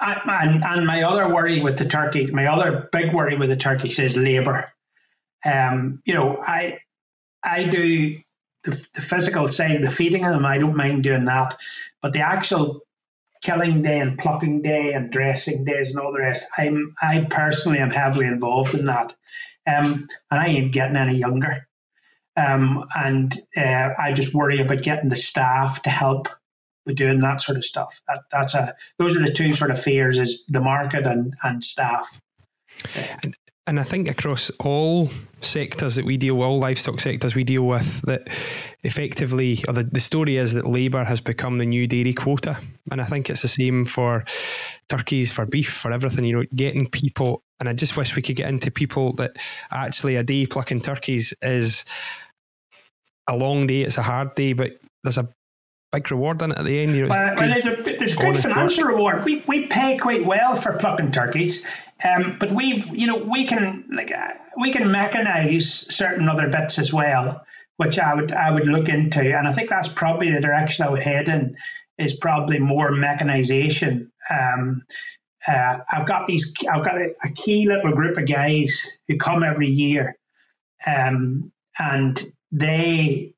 [0.00, 3.56] I, and and my other worry with the turkey, my other big worry with the
[3.56, 4.72] turkeys is labour.
[5.44, 6.78] Um, you know, I
[7.44, 8.18] I do
[8.64, 10.46] the, the physical side, the feeding of them.
[10.46, 11.58] I don't mind doing that,
[12.00, 12.82] but the actual
[13.42, 16.46] killing day and plucking day and dressing days and all the rest.
[16.56, 19.14] I'm I personally am heavily involved in that,
[19.66, 21.66] um, and I ain't getting any younger.
[22.36, 26.28] Um, and uh, I just worry about getting the staff to help
[26.86, 28.00] with doing that sort of stuff.
[28.06, 31.64] That, that's a those are the two sort of fears: is the market and and
[31.64, 32.20] staff.
[33.22, 33.36] And
[33.68, 35.10] and I think across all
[35.42, 38.26] sectors that we deal with, all livestock sectors we deal with, that
[38.82, 42.58] effectively, or the, the story is that labour has become the new dairy quota.
[42.90, 44.24] And I think it's the same for
[44.88, 47.42] turkeys, for beef, for everything, you know, getting people.
[47.60, 49.32] And I just wish we could get into people that
[49.70, 51.84] actually a day plucking turkeys is
[53.28, 55.28] a long day, it's a hard day, but there's a
[55.92, 56.96] big reward in it at the end.
[56.96, 58.94] You know, well, well, there's a, there's a good financial work.
[58.94, 59.24] reward.
[59.26, 61.66] We, we pay quite well for plucking turkeys,
[62.04, 66.78] um, but we've you know we can like uh, we can mechanize certain other bits
[66.78, 67.44] as well,
[67.76, 70.90] which I would I would look into, and I think that's probably the direction I
[70.90, 71.56] would head in
[71.98, 74.12] is probably more mechanization.
[74.30, 74.82] Um,
[75.46, 76.54] uh, I've got these.
[76.72, 80.16] I've got a, a, key little group of guys who come every year,
[80.86, 82.22] um, and
[82.52, 83.34] they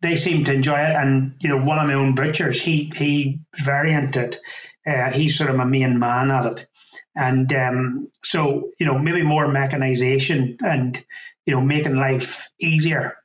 [0.00, 0.94] they seem to enjoy it.
[0.94, 4.40] And you know, one of my own butchers, he he very into it.
[4.86, 6.66] Uh, he's sort of my main man at it,
[7.14, 11.04] and um, so you know, maybe more mechanization and
[11.46, 13.16] you know, making life easier.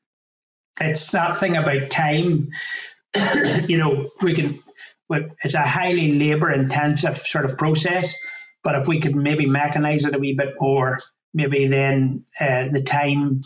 [0.80, 2.50] It's that thing about time.
[3.68, 4.60] you know, we can.
[5.44, 8.14] It's a highly labor intensive sort of process,
[8.62, 11.00] but if we could maybe mechanize it a wee bit more,
[11.34, 13.42] maybe then uh, the time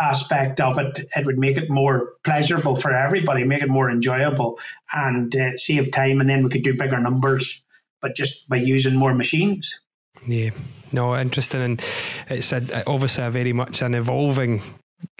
[0.00, 4.58] aspect of it, it would make it more pleasurable for everybody, make it more enjoyable,
[4.92, 6.20] and uh, save time.
[6.20, 7.60] And then we could do bigger numbers,
[8.02, 9.80] but just by using more machines.
[10.26, 10.50] Yeah,
[10.92, 11.84] no, interesting, and
[12.28, 14.60] it's a, obviously a very much an evolving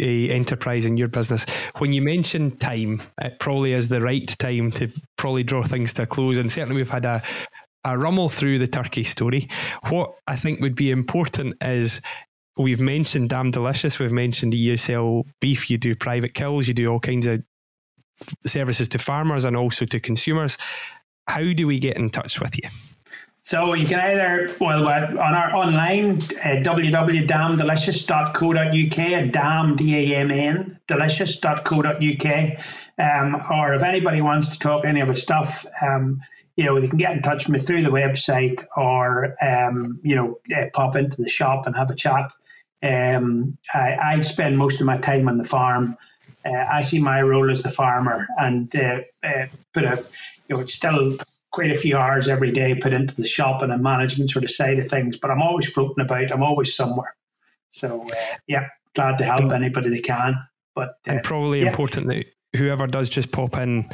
[0.00, 1.46] uh, enterprise in your business.
[1.78, 6.02] When you mention time, it probably is the right time to probably draw things to
[6.02, 6.36] a close.
[6.36, 7.22] And certainly, we've had a
[7.84, 9.48] a rummel through the turkey story.
[9.88, 12.00] What I think would be important is
[12.56, 17.00] we've mentioned Damn Delicious, we've mentioned sell beef, you do private kills, you do all
[17.00, 17.42] kinds of
[18.46, 20.56] services to farmers and also to consumers.
[21.26, 22.68] How do we get in touch with you?
[23.44, 32.52] So you can either, well, on our online, uh, www.damndelicious.co.uk, dam, D-A-M-N, delicious.co.uk,
[32.98, 36.20] um, or if anybody wants to talk any of the stuff, um,
[36.54, 40.14] you know, they can get in touch with me through the website or, um, you
[40.14, 42.32] know, uh, pop into the shop and have a chat.
[42.82, 45.96] Um, I, I, spend most of my time on the farm.
[46.44, 50.04] Uh, I see my role as the farmer and uh, uh, put a,
[50.52, 51.16] you know, it's still
[51.50, 54.50] quite a few hours every day put into the shop and the management sort of
[54.50, 56.30] side of things, but I'm always floating about.
[56.30, 57.14] I'm always somewhere.
[57.70, 60.34] So, uh, yeah, glad to help anybody that can.
[60.74, 61.68] But and uh, probably yeah.
[61.68, 63.88] important that whoever does just pop in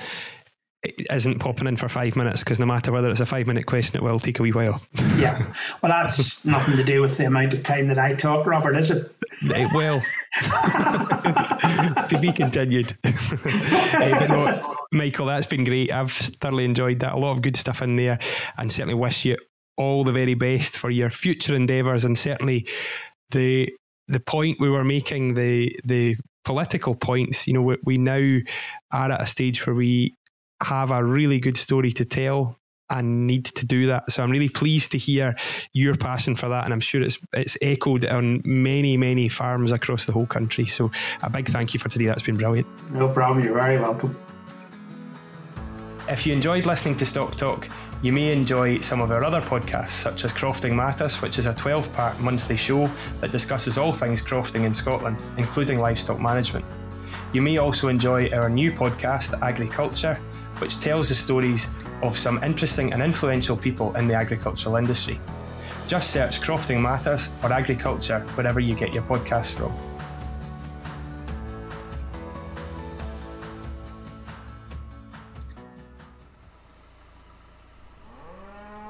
[0.84, 3.96] isn't popping in for five minutes because no matter whether it's a five minute question,
[3.96, 4.80] it will take a wee while.
[5.16, 5.52] yeah.
[5.82, 8.90] Well, that's nothing to do with the amount of time that I talk, Robert, is
[8.92, 9.12] it?
[9.42, 10.00] it will.
[12.08, 12.96] to be continued.
[13.04, 15.90] uh, no, Michael, that's been great.
[15.90, 17.14] I've thoroughly enjoyed that.
[17.14, 18.18] A lot of good stuff in there,
[18.56, 19.36] and certainly wish you
[19.76, 22.68] all the very best for your future endeavours, and certainly
[23.30, 23.72] the
[24.06, 27.46] the point we were making, the the political points.
[27.46, 28.38] You know, we, we now
[28.92, 30.14] are at a stage where we
[30.62, 32.58] have a really good story to tell
[32.90, 34.10] and need to do that.
[34.10, 35.36] So I'm really pleased to hear
[35.72, 40.06] your passion for that, and I'm sure it's it's echoed on many many farms across
[40.06, 40.66] the whole country.
[40.66, 40.90] So
[41.22, 42.06] a big thank you for today.
[42.06, 42.66] That's been brilliant.
[42.90, 43.44] No problem.
[43.44, 44.16] You're very welcome.
[46.08, 47.68] If you enjoyed listening to Stock Talk,
[48.00, 51.52] you may enjoy some of our other podcasts, such as Crofting Matters, which is a
[51.52, 52.90] 12 part monthly show
[53.20, 56.64] that discusses all things crofting in Scotland, including livestock management.
[57.34, 60.18] You may also enjoy our new podcast, Agriculture,
[60.60, 61.68] which tells the stories
[62.02, 65.20] of some interesting and influential people in the agricultural industry.
[65.86, 69.72] Just search Crofting Matters or Agriculture wherever you get your podcasts from.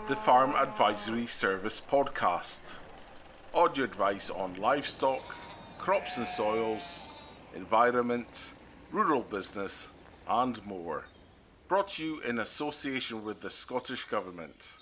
[0.08, 2.74] The Farm Advisory Service Podcast.
[3.54, 5.22] Audio advice on livestock,
[5.78, 7.08] crops and soils,
[7.54, 8.54] environment,
[8.90, 9.88] rural business,
[10.28, 11.04] and more
[11.68, 14.77] brought to you in association with the Scottish Government.